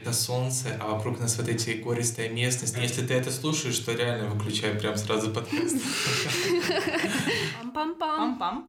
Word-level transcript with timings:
это 0.00 0.12
солнце, 0.12 0.78
а 0.80 0.94
вокруг 0.94 1.20
нас 1.20 1.36
вот 1.36 1.48
эти 1.48 1.70
гористая 1.70 2.28
местность. 2.28 2.76
Если 2.78 3.06
ты 3.06 3.14
это 3.14 3.30
слушаешь, 3.30 3.78
то 3.78 3.92
реально 3.92 4.28
выключай 4.30 4.74
прям 4.74 4.96
сразу 4.96 5.30
подкаст. 5.30 5.76
Пам-пам-пам. 7.74 8.38
Пам-пам. 8.38 8.66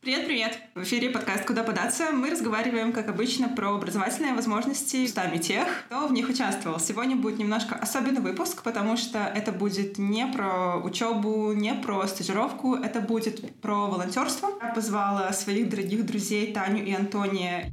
Привет-привет! 0.00 0.58
В 0.74 0.82
эфире 0.82 1.08
подкаст 1.08 1.46
«Куда 1.46 1.62
податься». 1.62 2.10
Мы 2.10 2.28
разговариваем, 2.30 2.92
как 2.92 3.08
обычно, 3.08 3.48
про 3.48 3.74
образовательные 3.74 4.34
возможности 4.34 5.04
устами 5.04 5.38
тех, 5.38 5.66
кто 5.86 6.06
в 6.06 6.12
них 6.12 6.28
участвовал. 6.28 6.78
Сегодня 6.78 7.16
будет 7.16 7.38
немножко 7.38 7.74
особенный 7.74 8.20
выпуск, 8.20 8.62
потому 8.62 8.98
что 8.98 9.20
это 9.20 9.50
будет 9.50 9.96
не 9.96 10.26
про 10.26 10.76
учебу, 10.76 11.52
не 11.54 11.72
про 11.72 12.06
стажировку, 12.06 12.74
это 12.74 13.00
будет 13.00 13.60
про 13.60 13.86
волонтерство. 13.86 14.50
Я 14.60 14.74
позвала 14.74 15.32
своих 15.32 15.70
дорогих 15.70 16.04
друзей 16.04 16.52
Таню 16.52 16.84
и 16.84 16.92
Антония. 16.92 17.72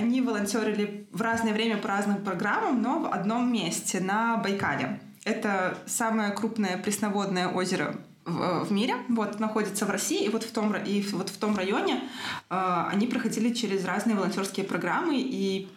Они 0.00 0.22
волонтерили 0.22 1.06
в 1.12 1.20
разное 1.20 1.52
время 1.52 1.76
по 1.76 1.88
разным 1.88 2.24
программам, 2.24 2.80
но 2.80 3.00
в 3.00 3.12
одном 3.12 3.52
месте, 3.52 4.00
на 4.00 4.38
Байкале. 4.38 4.98
Это 5.24 5.76
самое 5.86 6.30
крупное 6.30 6.78
пресноводное 6.78 7.48
озеро 7.48 7.96
в, 8.24 8.64
в 8.64 8.72
мире, 8.72 8.94
вот 9.08 9.38
находится 9.40 9.84
в 9.84 9.90
России, 9.90 10.24
и 10.24 10.30
вот 10.30 10.42
в 10.42 10.52
том 10.52 10.74
и 10.74 11.02
вот 11.12 11.28
в 11.28 11.36
том 11.36 11.54
районе 11.54 12.00
э, 12.48 12.84
они 12.90 13.06
проходили 13.06 13.52
через 13.52 13.84
разные 13.84 14.16
волонтерские 14.16 14.64
программы, 14.64 15.18
и 15.18 15.68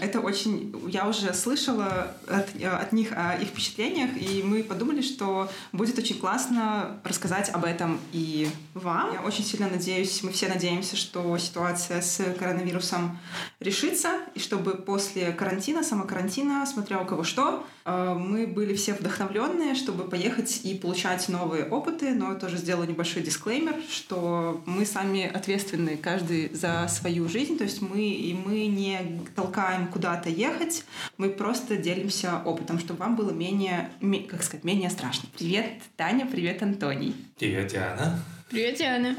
это 0.00 0.20
очень... 0.20 0.74
Я 0.88 1.08
уже 1.08 1.32
слышала 1.34 2.14
от, 2.26 2.48
от 2.62 2.92
них 2.92 3.12
о 3.12 3.36
их 3.36 3.48
впечатлениях, 3.48 4.10
и 4.16 4.42
мы 4.42 4.62
подумали, 4.62 5.00
что 5.00 5.48
будет 5.72 5.98
очень 5.98 6.18
классно 6.18 7.00
рассказать 7.04 7.50
об 7.50 7.64
этом 7.64 8.00
и 8.12 8.48
вам. 8.74 9.12
Я 9.12 9.20
очень 9.22 9.44
сильно 9.44 9.68
надеюсь, 9.68 10.22
мы 10.22 10.32
все 10.32 10.48
надеемся, 10.48 10.96
что 10.96 11.36
ситуация 11.38 12.00
с 12.00 12.22
коронавирусом 12.38 13.18
решится, 13.60 14.10
и 14.34 14.40
чтобы 14.40 14.72
после 14.72 15.32
карантина, 15.32 15.82
самокарантина, 15.82 16.66
смотря 16.66 17.00
у 17.00 17.06
кого 17.06 17.24
что, 17.24 17.64
э, 17.84 18.14
мы 18.18 18.46
были 18.46 18.74
все 18.74 18.94
вдохновленные, 18.94 19.74
чтобы 19.74 20.04
поехать 20.04 20.60
и 20.64 20.74
получать 20.74 21.28
новые 21.28 21.64
опыты, 21.64 22.14
но 22.14 22.34
тоже 22.34 22.56
сделаю 22.56 22.88
небольшой 22.88 23.22
дисклеймер, 23.22 23.76
что 23.90 24.62
мы 24.66 24.84
сами 24.86 25.26
ответственны 25.26 25.96
каждый 25.96 26.52
за 26.54 26.88
свою 26.88 27.28
жизнь, 27.28 27.56
то 27.56 27.64
есть 27.64 27.80
мы 27.80 28.00
и 28.00 28.34
мы 28.34 28.66
не 28.66 29.22
толкаем 29.34 29.51
толкаем 29.52 29.88
куда-то 29.88 30.30
ехать, 30.30 30.84
мы 31.18 31.28
просто 31.28 31.76
делимся 31.76 32.40
опытом, 32.44 32.78
чтобы 32.78 33.00
вам 33.00 33.16
было 33.16 33.30
менее, 33.30 33.90
как 34.28 34.42
сказать, 34.42 34.64
менее 34.64 34.88
страшно. 34.88 35.28
Привет, 35.36 35.66
Таня, 35.96 36.26
привет, 36.26 36.62
Антоний. 36.62 37.14
Привет, 37.38 37.68
Диана. 37.68 38.18
Привет, 38.48 38.78
Диана. 38.78 39.16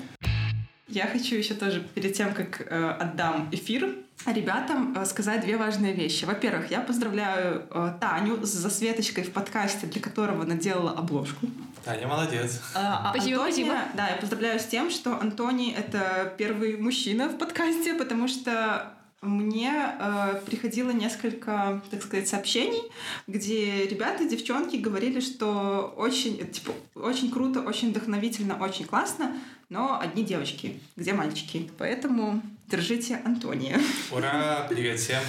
Я 0.88 1.08
хочу 1.08 1.36
еще 1.36 1.53
тоже 1.53 1.81
перед 1.94 2.14
тем, 2.14 2.34
как 2.34 2.62
э, 2.62 2.90
отдам 3.00 3.50
эфир, 3.52 3.95
ребятам 4.25 4.95
э, 4.98 5.06
сказать 5.06 5.42
две 5.42 5.58
важные 5.58 5.94
вещи. 5.94 6.25
Во-первых, 6.25 6.72
я 6.72 6.81
поздравляю 6.81 7.66
э, 7.70 7.94
Таню 8.00 8.45
с 8.45 8.50
засветочкой 8.50 9.23
в 9.23 9.31
подкасте, 9.31 9.88
для 9.88 10.02
которого 10.02 10.44
она 10.44 10.56
делала 10.56 10.92
обложку. 10.92 11.47
Таня 11.86 12.08
молодец. 12.08 12.59
А, 12.75 13.09
а 13.09 13.14
спасибо, 13.14 13.44
Антония, 13.44 13.66
спасибо. 13.66 13.95
Да, 13.95 14.09
я 14.09 14.16
поздравляю 14.18 14.59
с 14.59 14.66
тем, 14.66 14.90
что 14.90 15.20
Антоний— 15.20 15.73
это 15.78 16.34
первый 16.38 16.78
мужчина 16.78 17.28
в 17.28 17.38
подкасте, 17.38 17.94
потому 17.94 18.28
что 18.28 18.94
мне 19.23 19.71
э, 19.99 20.41
приходило 20.45 20.91
несколько, 20.91 21.81
так 21.89 22.03
сказать, 22.03 22.27
сообщений, 22.27 22.83
где 23.27 23.88
ребята, 23.88 24.25
девчонки 24.25 24.75
говорили, 24.75 25.19
что 25.19 25.93
очень, 25.97 26.45
типа, 26.52 26.73
очень 26.95 27.31
круто, 27.31 27.61
очень 27.61 27.91
вдохновительно, 27.91 28.57
очень 28.57 28.85
классно, 28.85 29.35
но 29.69 29.99
одни 29.99 30.23
девочки, 30.23 30.79
где 30.95 31.13
мальчики. 31.13 31.69
Поэтому 31.77 32.41
держите 32.67 33.21
Антония. 33.25 33.79
Ура! 34.11 34.67
Привет 34.69 34.99
всем! 34.99 35.21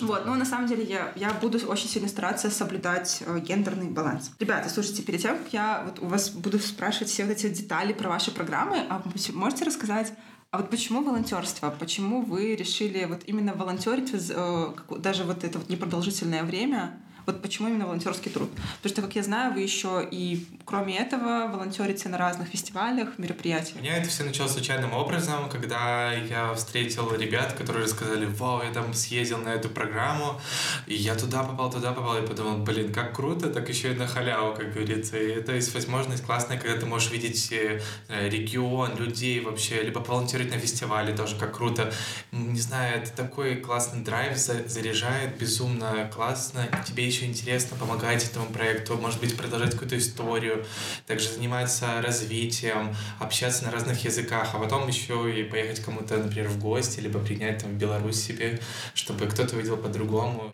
Ну, 0.00 0.06
вот, 0.06 0.26
ну 0.26 0.34
на 0.34 0.44
самом 0.44 0.66
деле 0.68 0.84
я, 0.84 1.12
я 1.16 1.32
буду 1.34 1.58
очень 1.66 1.88
сильно 1.88 2.08
стараться 2.08 2.50
соблюдать 2.50 3.22
э, 3.26 3.40
гендерный 3.40 3.88
баланс. 3.88 4.30
Ребята, 4.38 4.68
слушайте, 4.68 5.02
перед 5.02 5.20
тем, 5.20 5.36
как 5.36 5.52
я 5.52 5.82
вот 5.84 5.98
у 6.00 6.06
вас 6.06 6.30
буду 6.30 6.58
спрашивать 6.58 7.08
все 7.08 7.24
вот 7.24 7.32
эти 7.32 7.48
детали 7.48 7.92
про 7.92 8.08
ваши 8.08 8.30
программы, 8.30 8.86
а 8.88 9.02
можете 9.32 9.64
рассказать, 9.64 10.12
а 10.52 10.58
вот 10.58 10.68
почему 10.68 11.02
волонтерство? 11.02 11.74
Почему 11.78 12.20
вы 12.20 12.54
решили 12.54 13.06
вот 13.06 13.22
именно 13.24 13.54
волонтерить 13.54 14.12
э, 14.12 14.74
даже 14.98 15.24
вот 15.24 15.44
это 15.44 15.58
вот 15.58 15.70
непродолжительное 15.70 16.44
время? 16.44 17.00
Вот 17.26 17.40
почему 17.42 17.68
именно 17.68 17.86
волонтерский 17.86 18.30
труд? 18.30 18.50
Потому 18.82 18.92
что, 18.92 19.02
как 19.02 19.14
я 19.14 19.22
знаю, 19.22 19.54
вы 19.54 19.60
еще 19.60 20.06
и, 20.10 20.46
кроме 20.64 20.98
этого, 20.98 21.48
волонтерите 21.52 22.08
на 22.08 22.18
разных 22.18 22.48
фестивалях, 22.48 23.18
мероприятиях. 23.18 23.76
У 23.76 23.80
меня 23.80 23.96
это 23.96 24.08
все 24.08 24.24
началось 24.24 24.52
случайным 24.52 24.92
образом, 24.92 25.48
когда 25.48 26.12
я 26.12 26.52
встретил 26.54 27.14
ребят, 27.14 27.52
которые 27.52 27.86
сказали, 27.86 28.26
вау, 28.26 28.62
я 28.62 28.72
там 28.72 28.92
съездил 28.94 29.38
на 29.38 29.50
эту 29.50 29.68
программу, 29.68 30.40
и 30.86 30.94
я 30.94 31.14
туда 31.14 31.44
попал, 31.44 31.70
туда 31.70 31.92
попал, 31.92 32.18
и 32.18 32.26
подумал, 32.26 32.58
блин, 32.58 32.92
как 32.92 33.14
круто, 33.14 33.48
так 33.50 33.68
еще 33.68 33.92
и 33.92 33.94
на 33.94 34.06
халяву, 34.06 34.54
как 34.54 34.72
говорится. 34.72 35.16
И 35.16 35.28
это 35.28 35.54
есть 35.54 35.72
возможность 35.74 36.24
классная, 36.24 36.58
когда 36.58 36.78
ты 36.78 36.86
можешь 36.86 37.10
видеть 37.10 37.52
э, 37.52 37.80
регион, 38.28 38.96
людей 38.96 39.40
вообще, 39.40 39.82
либо 39.82 40.00
волонтерить 40.00 40.50
на 40.50 40.58
фестивале 40.58 41.14
тоже, 41.14 41.36
как 41.36 41.56
круто. 41.56 41.92
Не 42.32 42.60
знаю, 42.60 43.02
это 43.02 43.12
такой 43.12 43.56
классный 43.56 44.02
драйв, 44.02 44.36
заряжает 44.36 45.38
безумно 45.38 46.10
классно, 46.12 46.66
тебе 46.86 47.06
еще 47.12 47.26
интересно 47.26 47.76
помогать 47.76 48.24
этому 48.24 48.46
проекту, 48.46 48.96
может 48.96 49.20
быть, 49.20 49.36
продолжать 49.36 49.72
какую-то 49.72 49.98
историю, 49.98 50.64
также 51.06 51.28
заниматься 51.28 52.00
развитием, 52.00 52.94
общаться 53.20 53.64
на 53.64 53.70
разных 53.70 54.04
языках, 54.04 54.50
а 54.54 54.58
потом 54.58 54.88
еще 54.88 55.40
и 55.40 55.44
поехать 55.44 55.80
кому-то, 55.80 56.16
например, 56.16 56.48
в 56.48 56.58
гости, 56.58 57.00
либо 57.00 57.18
принять 57.20 57.62
там 57.62 57.72
в 57.72 57.74
Беларусь 57.74 58.16
себе, 58.16 58.60
чтобы 58.94 59.26
кто-то 59.26 59.56
увидел 59.56 59.76
по-другому. 59.76 60.52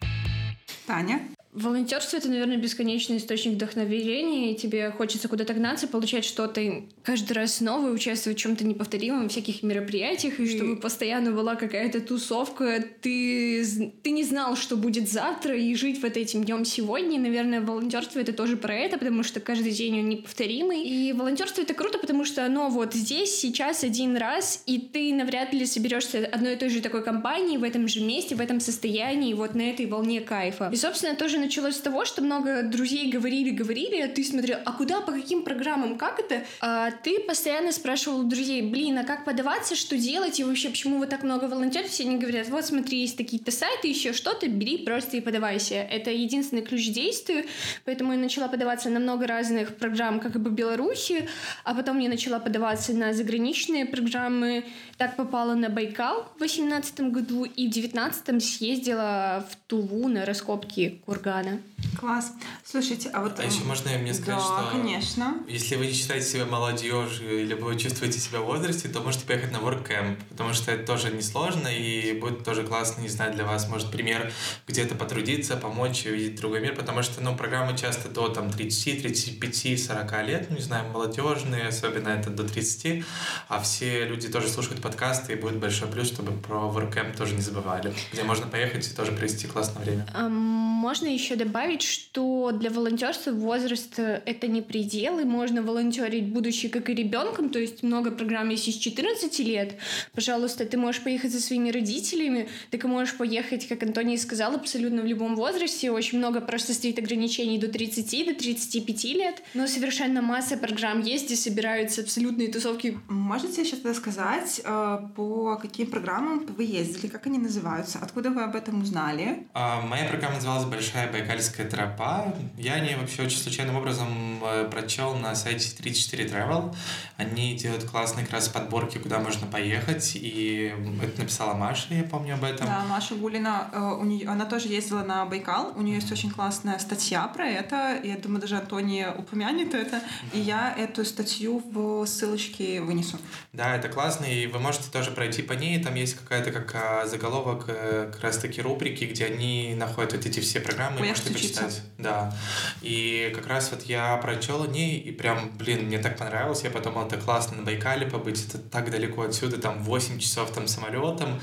Таня? 0.86 1.20
Волонтерство 1.52 2.18
это, 2.18 2.28
наверное, 2.28 2.58
бесконечный 2.58 3.16
источник 3.16 3.54
вдохновения, 3.54 4.52
и 4.52 4.56
тебе 4.56 4.90
хочется 4.90 5.28
куда-то 5.28 5.54
гнаться, 5.54 5.88
получать 5.88 6.26
что-то 6.26 6.84
каждый 7.02 7.32
раз 7.32 7.62
новое, 7.62 7.90
участвовать 7.90 8.38
в 8.38 8.42
чем-то 8.42 8.64
неповторимом, 8.64 9.28
в 9.28 9.32
всяких 9.32 9.62
мероприятиях, 9.62 10.40
и 10.40 10.56
чтобы 10.56 10.76
постоянно 10.76 11.32
была 11.32 11.56
какая-то 11.56 12.00
тусовка, 12.00 12.84
ты, 13.00 13.92
ты 14.02 14.10
не 14.10 14.24
знал, 14.24 14.56
что 14.56 14.76
будет 14.76 15.08
завтра, 15.08 15.56
и 15.56 15.74
жить 15.74 16.02
вот 16.02 16.18
этим 16.18 16.44
днем 16.44 16.66
сегодня. 16.66 17.16
И, 17.16 17.18
наверное, 17.18 17.62
волонтерство 17.62 18.20
это 18.20 18.34
тоже 18.34 18.58
про 18.58 18.74
это, 18.74 18.98
потому 18.98 19.22
что 19.22 19.40
каждый 19.40 19.72
день 19.72 20.00
он 20.00 20.08
неповторимый. 20.10 20.84
И 20.84 21.14
волонтерство 21.14 21.62
это 21.62 21.72
круто, 21.72 21.98
потому 21.98 22.26
что 22.26 22.44
оно 22.44 22.68
вот 22.68 22.92
здесь, 22.92 23.34
сейчас, 23.34 23.84
один 23.84 24.18
раз, 24.18 24.62
и 24.66 24.78
ты 24.78 25.14
навряд 25.14 25.54
ли 25.54 25.64
соберешься 25.64 26.28
одной 26.30 26.54
и 26.54 26.56
той 26.56 26.68
же 26.68 26.82
такой 26.82 27.02
компании 27.02 27.56
в 27.56 27.62
этом 27.62 27.88
же 27.88 28.02
месте, 28.02 28.34
в 28.34 28.40
этом 28.40 28.60
состоянии, 28.60 29.32
вот 29.32 29.54
на 29.54 29.62
этой 29.62 29.86
волне 29.86 30.20
кайфа. 30.20 30.68
И, 30.70 30.76
собственно, 30.76 31.16
тоже 31.16 31.37
началось 31.38 31.76
с 31.76 31.80
того, 31.80 32.04
что 32.04 32.22
много 32.22 32.62
друзей 32.62 33.10
говорили, 33.10 33.50
говорили, 33.50 34.00
а 34.00 34.08
ты 34.08 34.24
смотрел, 34.24 34.58
а 34.64 34.72
куда, 34.72 35.00
по 35.00 35.12
каким 35.12 35.42
программам, 35.42 35.96
как 35.96 36.18
это? 36.20 36.44
А 36.60 36.90
ты 36.90 37.20
постоянно 37.20 37.72
спрашивал 37.72 38.20
у 38.20 38.24
друзей, 38.24 38.62
блин, 38.62 38.98
а 38.98 39.04
как 39.04 39.24
подаваться, 39.24 39.76
что 39.76 39.96
делать, 39.96 40.40
и 40.40 40.44
вообще, 40.44 40.68
почему 40.70 40.98
вы 40.98 41.06
так 41.06 41.22
много 41.22 41.44
волонтеров? 41.44 41.88
Все 41.88 42.04
они 42.04 42.16
говорят, 42.16 42.48
вот 42.48 42.64
смотри, 42.64 43.00
есть 43.00 43.16
такие-то 43.16 43.50
сайты, 43.50 43.88
еще 43.88 44.12
что-то, 44.12 44.48
бери 44.48 44.78
просто 44.78 45.16
и 45.16 45.20
подавайся. 45.20 45.76
Это 45.76 46.10
единственный 46.10 46.62
ключ 46.62 46.90
действию, 46.90 47.44
поэтому 47.84 48.12
я 48.12 48.18
начала 48.18 48.48
подаваться 48.48 48.90
на 48.90 49.00
много 49.00 49.26
разных 49.26 49.76
программ, 49.76 50.20
как 50.20 50.40
бы 50.40 50.50
в 50.50 50.54
Беларуси, 50.54 51.28
а 51.64 51.74
потом 51.74 51.98
я 51.98 52.08
начала 52.08 52.38
подаваться 52.40 52.92
на 52.92 53.12
заграничные 53.12 53.86
программы. 53.86 54.64
Так 54.96 55.16
попала 55.16 55.54
на 55.54 55.68
Байкал 55.68 56.24
в 56.34 56.38
2018 56.38 57.00
году 57.12 57.44
и 57.44 57.68
в 57.68 57.72
2019 57.72 58.42
съездила 58.42 59.46
в 59.48 59.56
Туву 59.68 60.08
на 60.08 60.24
раскопки 60.24 61.00
кургана 61.06 61.27
Ладно. 61.28 61.60
Класс. 61.98 62.32
Слушайте, 62.64 63.10
а 63.12 63.20
вот... 63.20 63.38
А 63.38 63.44
еще 63.44 63.62
можно 63.64 63.90
мне 63.98 64.14
сказать, 64.14 64.36
да, 64.36 64.40
что... 64.40 64.70
конечно. 64.72 65.34
Если 65.46 65.76
вы 65.76 65.86
не 65.86 65.92
считаете 65.92 66.26
себя 66.26 66.46
молодежью, 66.46 67.42
или 67.42 67.54
вы 67.54 67.76
чувствуете 67.78 68.18
себя 68.18 68.40
в 68.40 68.46
возрасте, 68.46 68.88
то 68.88 69.00
можете 69.00 69.26
поехать 69.26 69.52
на 69.52 69.56
WorkCamp, 69.56 70.16
потому 70.30 70.54
что 70.54 70.72
это 70.72 70.86
тоже 70.86 71.10
несложно, 71.10 71.68
и 71.68 72.18
будет 72.18 72.44
тоже 72.44 72.62
классно, 72.62 73.02
не 73.02 73.08
знаю, 73.08 73.34
для 73.34 73.44
вас, 73.44 73.68
может, 73.68 73.90
пример 73.90 74.32
где-то 74.66 74.94
потрудиться, 74.94 75.56
помочь, 75.56 76.06
увидеть 76.06 76.40
другой 76.40 76.60
мир, 76.60 76.74
потому 76.74 77.02
что, 77.02 77.20
ну, 77.20 77.36
программы 77.36 77.76
часто 77.76 78.08
до, 78.08 78.28
там, 78.28 78.50
30, 78.50 79.02
35, 79.02 79.86
40 79.86 80.26
лет, 80.26 80.46
ну, 80.50 80.56
не 80.56 80.62
знаю, 80.62 80.90
молодежные, 80.90 81.68
особенно 81.68 82.08
это 82.08 82.30
до 82.30 82.44
30, 82.44 83.04
а 83.48 83.60
все 83.60 84.06
люди 84.06 84.28
тоже 84.28 84.48
слушают 84.48 84.80
подкасты, 84.80 85.34
и 85.34 85.36
будет 85.36 85.58
большой 85.58 85.88
плюс, 85.88 86.08
чтобы 86.08 86.32
про 86.32 86.56
WorkCamp 86.56 87.16
тоже 87.16 87.34
не 87.34 87.42
забывали, 87.42 87.92
где 88.12 88.22
можно 88.22 88.46
поехать 88.46 88.86
и 88.90 88.94
тоже 88.94 89.12
провести 89.12 89.46
классное 89.46 89.82
время. 89.82 90.06
А 90.14 90.28
можно 90.28 91.06
еще 91.18 91.36
добавить, 91.36 91.82
что 91.82 92.52
для 92.52 92.70
волонтерства 92.70 93.32
возраст 93.32 93.98
э, 93.98 94.22
это 94.24 94.46
не 94.46 94.62
предел, 94.62 95.18
и 95.18 95.24
можно 95.24 95.62
волонтерить, 95.62 96.32
будучи 96.32 96.68
как 96.68 96.88
и 96.90 96.94
ребенком, 96.94 97.50
то 97.50 97.58
есть 97.58 97.82
много 97.82 98.10
программ 98.10 98.48
есть 98.50 98.72
с 98.72 98.76
14 98.76 99.38
лет. 99.40 99.74
Пожалуйста, 100.14 100.64
ты 100.64 100.76
можешь 100.76 101.02
поехать 101.02 101.32
со 101.32 101.40
своими 101.40 101.70
родителями, 101.70 102.48
ты 102.70 102.88
можешь 102.88 103.16
поехать, 103.16 103.68
как 103.68 103.82
Антоний 103.82 104.18
сказал, 104.18 104.54
абсолютно 104.54 105.02
в 105.02 105.06
любом 105.06 105.34
возрасте. 105.36 105.90
Очень 105.90 106.18
много 106.18 106.40
просто 106.40 106.72
стоит 106.72 106.98
ограничений 106.98 107.58
до 107.58 107.68
30, 107.68 108.26
до 108.26 108.34
35 108.34 109.04
лет, 109.04 109.42
но 109.54 109.66
совершенно 109.66 110.22
масса 110.22 110.56
программ 110.56 111.02
есть, 111.02 111.26
где 111.26 111.36
собираются 111.36 112.02
абсолютные 112.02 112.48
тусовки. 112.48 112.98
Можете 113.08 113.64
сейчас 113.64 113.96
сказать, 113.96 114.60
э, 114.64 114.98
по 115.16 115.56
каким 115.56 115.88
программам 115.88 116.46
вы 116.46 116.64
ездили, 116.64 117.08
как 117.08 117.26
они 117.26 117.38
называются, 117.38 117.98
откуда 118.00 118.30
вы 118.30 118.42
об 118.42 118.54
этом 118.54 118.82
узнали? 118.82 119.46
А, 119.54 119.80
моя 119.80 120.04
программа 120.08 120.36
называлась 120.36 120.64
«Большая 120.64 121.07
Байкальская 121.08 121.68
тропа». 121.68 122.34
Я 122.56 122.74
о 122.74 122.80
ней 122.80 122.96
вообще 122.96 123.22
очень 123.22 123.38
случайным 123.38 123.76
образом 123.76 124.42
э, 124.44 124.68
прочел 124.70 125.14
на 125.14 125.34
сайте 125.34 125.70
34 125.76 126.24
Travel. 126.28 126.74
Они 127.16 127.56
делают 127.56 127.84
классные 127.84 128.24
как 128.24 128.34
раз 128.34 128.48
подборки, 128.48 128.98
куда 128.98 129.18
можно 129.18 129.46
поехать, 129.46 130.12
и 130.14 130.74
это 131.02 131.20
написала 131.22 131.54
Маша, 131.54 131.94
я 131.94 132.04
помню 132.04 132.34
об 132.34 132.44
этом. 132.44 132.66
Да, 132.66 132.84
Маша 132.88 133.14
Гулина, 133.14 133.68
э, 133.72 133.78
у 134.00 134.04
нее, 134.04 134.28
она 134.28 134.44
тоже 134.44 134.68
ездила 134.68 135.02
на 135.02 135.24
Байкал, 135.24 135.72
у 135.76 135.82
нее 135.82 135.96
есть 135.96 136.12
очень 136.12 136.30
классная 136.30 136.78
статья 136.78 137.26
про 137.28 137.46
это, 137.46 137.98
я 138.02 138.16
думаю, 138.16 138.40
даже 138.40 138.56
Антония 138.56 139.12
упомянет 139.12 139.74
это, 139.74 140.00
и 140.32 140.40
я 140.40 140.74
эту 140.76 141.04
статью 141.04 141.62
в 141.72 142.06
ссылочке 142.06 142.80
вынесу. 142.80 143.18
Да, 143.52 143.76
это 143.76 143.88
классно, 143.88 144.24
и 144.24 144.46
вы 144.46 144.58
можете 144.58 144.90
тоже 144.90 145.10
пройти 145.10 145.42
по 145.42 145.52
ней, 145.54 145.82
там 145.82 145.94
есть 145.94 146.14
какая-то 146.14 146.52
как 146.52 146.74
а, 146.74 147.06
заголовок 147.06 147.64
э, 147.68 148.10
как 148.12 148.22
раз-таки 148.22 148.60
рубрики, 148.62 149.04
где 149.04 149.26
они 149.26 149.74
находят 149.76 150.12
вот 150.12 150.26
эти 150.26 150.40
все 150.40 150.60
программы, 150.60 150.97
Ой, 151.00 151.08
можете 151.08 151.32
почитать. 151.32 151.82
Да. 151.98 152.34
И 152.82 153.32
как 153.34 153.46
раз 153.46 153.70
вот 153.70 153.82
я 153.84 154.16
прочел 154.18 154.62
о 154.62 154.66
ней, 154.66 154.98
и 154.98 155.10
прям, 155.12 155.50
блин, 155.56 155.86
мне 155.86 155.98
так 155.98 156.16
понравилось, 156.16 156.62
я 156.64 156.70
подумал, 156.70 157.06
это 157.06 157.16
классно 157.16 157.58
на 157.58 157.62
Байкале 157.62 158.06
побыть, 158.06 158.46
это 158.46 158.58
так 158.58 158.90
далеко 158.90 159.22
отсюда, 159.22 159.58
там 159.58 159.82
8 159.82 160.18
часов 160.18 160.52
там 160.52 160.68
самолетом, 160.68 161.40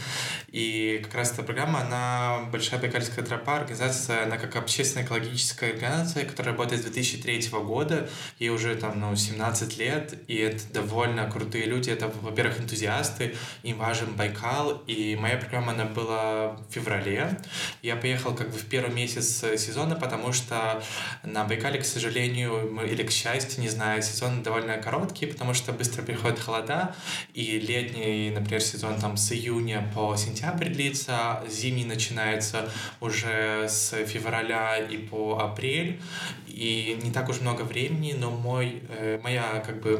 и 0.48 1.02
как 1.04 1.16
раз 1.16 1.34
эта 1.34 1.44
программа, 1.44 1.82
она 1.82 2.50
Большая 2.52 2.80
Байкальская 2.80 3.26
тропа, 3.26 3.58
организация, 3.58 4.24
она 4.24 4.38
как 4.38 4.56
общественная 4.56 5.06
экологическая 5.06 5.72
организация, 5.72 6.26
которая 6.26 6.54
работает 6.54 6.82
с 6.82 6.86
2003 6.86 7.50
года, 7.60 8.10
ей 8.40 8.50
уже 8.50 8.76
там, 8.76 9.00
ну, 9.00 9.16
17 9.16 9.78
лет, 9.78 10.14
и 10.28 10.36
это 10.36 10.62
довольно 10.74 11.30
крутые 11.30 11.66
люди, 11.66 11.90
это, 11.90 12.12
во-первых, 12.22 12.60
энтузиасты, 12.60 13.36
им 13.64 13.78
важен 13.78 14.16
Байкал, 14.16 14.84
и 14.88 15.16
моя 15.16 15.38
программа, 15.38 15.74
она 15.74 15.86
была 15.86 16.52
в 16.52 16.72
феврале, 16.72 17.38
я 17.82 17.96
поехал 17.96 18.36
как 18.36 18.52
бы 18.52 18.58
в 18.58 18.66
первый 18.66 18.94
месяц 18.94 19.45
сезона, 19.58 19.96
потому 19.96 20.34
что 20.34 20.82
на 21.24 21.44
Байкале, 21.44 21.80
к 21.80 21.86
сожалению, 21.86 22.82
или 22.86 23.04
к 23.04 23.12
счастью, 23.12 23.62
не 23.62 23.70
знаю, 23.70 24.02
сезон 24.02 24.44
довольно 24.44 24.78
короткий, 24.78 25.26
потому 25.26 25.54
что 25.54 25.72
быстро 25.72 26.04
приходят 26.04 26.40
холода, 26.40 26.96
и 27.34 27.60
летний, 27.60 28.32
например, 28.32 28.62
сезон 28.62 29.00
там 29.00 29.18
с 29.18 29.32
июня 29.32 29.92
по 29.94 30.16
сентябрь 30.16 30.70
длится, 30.70 31.44
зимний 31.50 31.86
начинается 31.86 32.70
уже 33.02 33.68
с 33.68 33.92
февраля 34.06 34.78
и 34.78 34.98
по 34.98 35.40
апрель, 35.40 36.00
и 36.48 37.00
не 37.04 37.12
так 37.12 37.30
уж 37.30 37.42
много 37.42 37.64
времени, 37.64 38.16
но 38.18 38.32
мой, 38.32 38.82
э, 38.90 39.20
моя 39.24 39.64
как 39.66 39.82
бы 39.82 40.00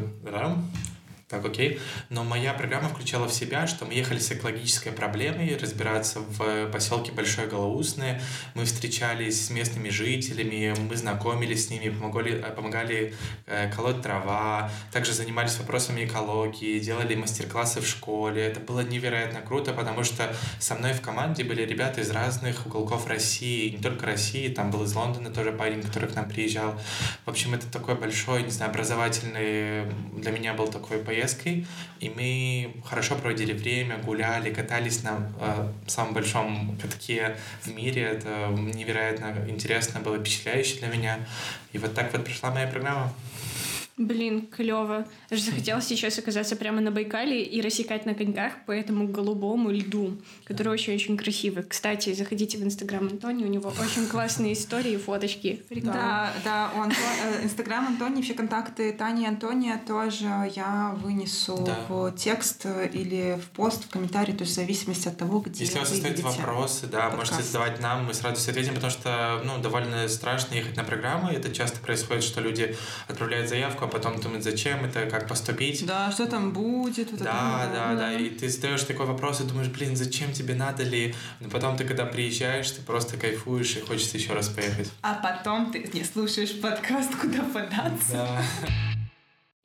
так, 1.28 1.44
окей. 1.44 1.80
Но 2.12 2.24
моя 2.24 2.54
программа 2.54 2.88
включала 2.88 3.28
в 3.28 3.34
себя, 3.34 3.66
что 3.66 3.86
мы 3.86 3.96
ехали 3.96 4.20
с 4.20 4.32
экологической 4.32 4.92
проблемой 4.92 5.58
разбираться 5.58 6.20
в 6.20 6.68
поселке 6.70 7.12
Большое 7.12 7.48
Голоусное. 7.48 8.22
Мы 8.54 8.66
встречались 8.66 9.48
с 9.48 9.50
местными 9.50 9.90
жителями, 9.90 10.76
мы 10.78 10.96
знакомились 10.96 11.66
с 11.66 11.70
ними, 11.72 11.90
помогали, 11.90 12.46
помогали 12.56 13.16
э, 13.48 13.72
колоть 13.76 14.04
трава, 14.04 14.70
также 14.92 15.14
занимались 15.14 15.58
вопросами 15.58 16.06
экологии, 16.06 16.78
делали 16.78 17.16
мастер-классы 17.16 17.82
в 17.82 17.88
школе. 17.88 18.44
Это 18.44 18.60
было 18.60 18.82
невероятно 18.82 19.42
круто, 19.42 19.74
потому 19.74 20.04
что 20.04 20.32
со 20.60 20.76
мной 20.76 20.94
в 20.94 21.02
команде 21.02 21.44
были 21.44 21.64
ребята 21.64 22.02
из 22.02 22.12
разных 22.12 22.68
уголков 22.68 23.08
России, 23.08 23.70
не 23.70 23.82
только 23.82 24.06
России, 24.06 24.50
там 24.50 24.70
был 24.70 24.84
из 24.84 24.94
Лондона 24.94 25.32
тоже 25.32 25.52
парень, 25.52 25.82
который 25.82 26.08
к 26.08 26.14
нам 26.14 26.30
приезжал. 26.30 26.80
В 27.26 27.32
общем, 27.32 27.56
это 27.56 27.66
такой 27.66 27.96
большой, 27.96 28.44
не 28.44 28.52
знаю, 28.52 28.70
образовательный 28.70 29.86
для 30.14 30.32
меня 30.32 30.54
был 30.54 30.68
такой 30.68 31.00
поездка 31.00 31.15
поездкой, 31.16 31.66
и 32.00 32.10
мы 32.10 32.82
хорошо 32.84 33.16
проводили 33.16 33.54
время, 33.54 33.98
гуляли, 33.98 34.54
катались 34.54 35.04
на 35.04 35.32
э, 35.40 35.72
самом 35.88 36.14
большом 36.14 36.78
катке 36.82 37.38
в 37.64 37.74
мире. 37.74 38.04
Это 38.04 38.50
невероятно 38.50 39.34
интересно 39.48 40.02
было, 40.02 40.18
впечатляюще 40.18 40.80
для 40.80 40.88
меня. 40.90 41.20
И 41.74 41.78
вот 41.78 41.94
так 41.94 42.12
вот 42.14 42.26
прошла 42.26 42.52
моя 42.52 42.68
программа. 42.68 43.14
Блин, 43.98 44.48
клево. 44.48 45.08
Аж 45.32 45.40
захотелось 45.40 45.86
сейчас 45.86 46.20
оказаться 46.20 46.58
прямо 46.58 46.82
на 46.82 46.92
Байкале 46.92 47.42
и 47.42 47.62
рассекать 47.62 48.06
на 48.06 48.14
коньках 48.14 48.66
по 48.66 48.74
этому 48.74 49.08
голубому 49.08 49.72
льду, 49.72 50.18
который 50.44 50.74
очень-очень 50.74 51.16
красивый. 51.16 51.64
Кстати, 51.64 52.14
заходите 52.14 52.58
в 52.58 52.64
Инстаграм 52.64 53.08
Антони, 53.08 53.46
у 53.46 53.48
него 53.48 53.74
очень 53.80 54.06
классные 54.08 54.52
истории, 54.52 54.98
фоточки. 54.98 55.64
Да, 55.70 56.34
да, 56.44 56.72
у 56.76 56.84
э, 56.84 57.44
Инстаграм 57.46 57.88
Антони, 57.88 58.22
все 58.22 58.34
контакты 58.34 58.92
Тани 58.92 59.24
и 59.24 59.28
Антония 59.28 59.82
тоже 59.88 60.52
я 60.54 60.94
вынесу 61.02 61.64
да. 61.66 61.78
в 61.88 62.12
текст 62.18 62.66
или 62.66 63.40
в 63.42 63.50
пост, 63.52 63.86
в 63.86 63.90
комментарий, 63.90 64.34
то 64.34 64.42
есть 64.42 64.52
в 64.52 64.56
зависимости 64.56 65.08
от 65.08 65.18
того, 65.18 65.40
где 65.40 65.64
Если 65.64 65.78
у 65.78 65.80
вас 65.80 65.94
остаются 65.94 66.26
вопросы, 66.26 66.88
да, 66.88 67.10
подкаст. 67.10 67.32
можете 67.32 67.48
задавать 67.48 67.80
нам, 67.80 68.06
мы 68.08 68.14
сразу 68.14 68.36
все 68.42 68.52
ответим, 68.52 68.74
потому 68.74 68.92
что, 68.92 69.42
ну, 69.46 69.58
довольно 69.62 70.10
страшно 70.10 70.56
ехать 70.56 70.76
на 70.76 70.84
программы, 70.84 71.32
это 71.32 71.50
часто 71.50 71.80
происходит, 71.80 72.26
что 72.26 72.42
люди 72.42 72.76
отправляют 73.08 73.48
заявку, 73.48 73.85
а 73.86 73.88
потом 73.88 74.20
думать, 74.20 74.44
зачем 74.44 74.84
это, 74.84 75.06
как 75.06 75.28
поступить. 75.28 75.86
Да, 75.86 76.12
что 76.12 76.26
там 76.26 76.52
будет. 76.52 77.12
Вот 77.12 77.22
да, 77.22 77.64
это, 77.64 77.74
да, 77.74 77.90
да, 77.90 77.96
да. 77.96 78.14
И 78.14 78.30
ты 78.30 78.50
задаешь 78.50 78.84
такой 78.84 79.06
вопрос 79.06 79.42
и 79.42 79.44
думаешь, 79.44 79.70
блин, 79.70 79.96
зачем 79.96 80.34
тебе 80.34 80.56
надо 80.56 80.84
ли? 80.84 81.16
Но 81.40 81.50
потом 81.50 81.78
ты, 81.78 81.86
когда 81.86 82.06
приезжаешь, 82.06 82.70
ты 82.72 82.82
просто 82.82 83.18
кайфуешь 83.18 83.78
и 83.78 83.82
хочется 83.82 84.18
еще 84.18 84.34
раз 84.34 84.50
поехать. 84.50 84.92
А 85.02 85.14
потом 85.16 85.72
ты 85.72 85.90
не 85.94 86.04
слушаешь 86.04 86.60
подкаст, 86.60 87.16
куда 87.16 87.44
податься. 87.44 88.14
Да. 88.14 88.42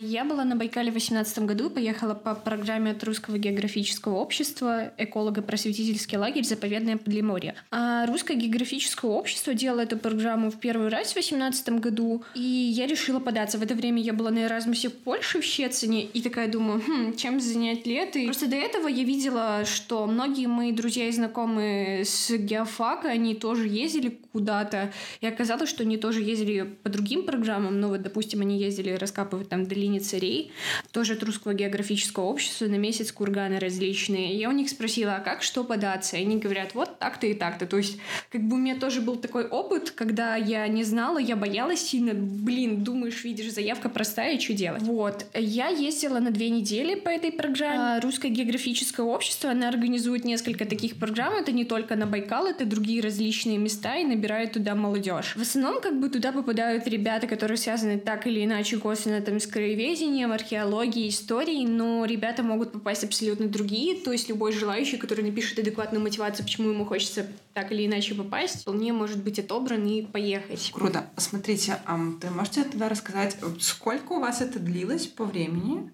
Я 0.02 0.24
была 0.24 0.44
на 0.44 0.56
Байкале 0.56 0.90
в 0.90 0.94
2018 0.94 1.40
году, 1.40 1.68
поехала 1.68 2.14
по 2.14 2.34
программе 2.34 2.92
от 2.92 3.04
Русского 3.04 3.36
географического 3.36 4.14
общества 4.14 4.94
«Эколого-просветительский 4.96 6.16
лагерь. 6.16 6.42
Заповедное 6.42 6.96
Подлиморье». 6.96 7.54
А 7.70 8.06
Русское 8.06 8.34
географическое 8.34 9.10
общество 9.10 9.52
делало 9.52 9.80
эту 9.80 9.98
программу 9.98 10.50
в 10.50 10.58
первый 10.58 10.88
раз 10.88 11.10
в 11.10 11.12
2018 11.12 11.80
году, 11.80 12.24
и 12.34 12.40
я 12.40 12.86
решила 12.86 13.20
податься. 13.20 13.58
В 13.58 13.62
это 13.62 13.74
время 13.74 14.00
я 14.00 14.14
была 14.14 14.30
на 14.30 14.46
Эразмусе 14.46 14.88
в 14.88 14.94
Польше, 14.94 15.42
в 15.42 15.44
Щецине, 15.44 16.06
и 16.06 16.22
такая 16.22 16.50
думаю, 16.50 16.80
хм, 16.80 17.14
чем 17.18 17.38
занять 17.38 17.86
лето? 17.86 18.18
И 18.18 18.24
просто 18.24 18.46
до 18.46 18.56
этого 18.56 18.88
я 18.88 19.04
видела, 19.04 19.66
что 19.66 20.06
многие 20.06 20.46
мои 20.46 20.72
друзья 20.72 21.08
и 21.08 21.12
знакомые 21.12 22.06
с 22.06 22.30
геофака, 22.30 23.10
они 23.10 23.34
тоже 23.34 23.68
ездили 23.68 24.18
куда-то, 24.32 24.92
и 25.20 25.26
оказалось, 25.26 25.68
что 25.68 25.82
они 25.82 25.98
тоже 25.98 26.22
ездили 26.22 26.62
по 26.82 26.88
другим 26.88 27.26
программам, 27.26 27.78
ну 27.80 27.88
вот, 27.88 28.00
допустим, 28.00 28.40
они 28.40 28.58
ездили 28.58 28.92
раскапывать 28.92 29.50
там 29.50 29.66
долины 29.66 29.89
богини 29.90 29.98
царей, 29.98 30.52
тоже 30.92 31.14
от 31.14 31.22
русского 31.22 31.54
географического 31.54 32.24
общества, 32.24 32.66
на 32.66 32.76
месяц 32.76 33.12
курганы 33.12 33.58
различные. 33.58 34.36
Я 34.36 34.48
у 34.48 34.52
них 34.52 34.68
спросила, 34.68 35.16
а 35.16 35.20
как 35.20 35.42
что 35.42 35.64
податься? 35.64 36.16
И 36.16 36.22
они 36.22 36.36
говорят, 36.36 36.74
вот 36.74 36.98
так-то 36.98 37.26
и 37.26 37.34
так-то. 37.34 37.66
То 37.66 37.78
есть, 37.78 37.98
как 38.30 38.42
бы 38.42 38.56
у 38.56 38.58
меня 38.58 38.76
тоже 38.76 39.00
был 39.00 39.16
такой 39.16 39.46
опыт, 39.46 39.90
когда 39.90 40.36
я 40.36 40.66
не 40.68 40.84
знала, 40.84 41.18
я 41.18 41.36
боялась 41.36 41.80
сильно. 41.80 42.14
Блин, 42.14 42.84
думаешь, 42.84 43.24
видишь, 43.24 43.52
заявка 43.52 43.88
простая, 43.88 44.38
что 44.38 44.52
делать? 44.52 44.82
Вот. 44.82 45.26
Я 45.34 45.68
ездила 45.68 46.20
на 46.20 46.30
две 46.30 46.50
недели 46.50 46.94
по 46.94 47.08
этой 47.08 47.32
программе. 47.32 47.80
А 47.80 48.00
русское 48.00 48.28
географическое 48.28 49.06
общество, 49.06 49.50
она 49.50 49.68
организует 49.68 50.24
несколько 50.24 50.64
таких 50.64 50.96
программ. 50.96 51.34
Это 51.34 51.52
не 51.52 51.64
только 51.64 51.96
на 51.96 52.06
Байкал, 52.06 52.46
это 52.46 52.64
другие 52.64 53.02
различные 53.02 53.58
места 53.58 53.96
и 53.96 54.04
набирает 54.04 54.52
туда 54.52 54.74
молодежь. 54.74 55.34
В 55.36 55.42
основном, 55.42 55.80
как 55.80 55.98
бы 55.98 56.08
туда 56.08 56.32
попадают 56.32 56.86
ребята, 56.86 57.26
которые 57.26 57.56
связаны 57.56 57.98
так 57.98 58.26
или 58.26 58.44
иначе 58.44 58.76
косвенно 58.78 59.20
там 59.20 59.40
с 59.40 59.46
краеведением, 59.46 59.79
краеведением, 59.80 60.32
археологией, 60.32 61.08
историей, 61.08 61.66
но 61.66 62.04
ребята 62.04 62.42
могут 62.42 62.72
попасть 62.72 63.02
абсолютно 63.02 63.48
другие, 63.48 63.96
то 63.96 64.12
есть 64.12 64.28
любой 64.28 64.52
желающий, 64.52 64.98
который 64.98 65.24
напишет 65.24 65.58
адекватную 65.58 66.02
мотивацию, 66.02 66.44
почему 66.44 66.68
ему 66.68 66.84
хочется 66.84 67.26
так 67.54 67.72
или 67.72 67.86
иначе 67.86 68.14
попасть, 68.14 68.60
вполне 68.60 68.92
может 68.92 69.22
быть 69.24 69.38
отобран 69.38 69.86
и 69.86 70.02
поехать. 70.02 70.70
Круто. 70.74 71.08
Смотрите, 71.16 71.80
а 71.86 71.98
ты 72.20 72.28
можете 72.28 72.64
тогда 72.64 72.90
рассказать, 72.90 73.38
сколько 73.60 74.12
у 74.12 74.20
вас 74.20 74.42
это 74.42 74.58
длилось 74.58 75.06
по 75.06 75.24
времени? 75.24 75.90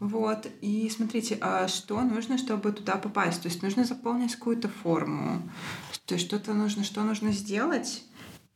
Вот, 0.00 0.46
и 0.60 0.90
смотрите, 0.94 1.38
а 1.40 1.66
что 1.66 2.02
нужно, 2.02 2.36
чтобы 2.36 2.72
туда 2.72 2.96
попасть? 2.96 3.40
То 3.40 3.48
есть 3.48 3.62
нужно 3.62 3.84
заполнить 3.84 4.34
какую-то 4.34 4.68
форму, 4.68 5.40
то 6.04 6.14
есть 6.14 6.26
что-то 6.26 6.52
нужно, 6.52 6.84
что 6.84 7.02
нужно 7.02 7.32
сделать, 7.32 8.02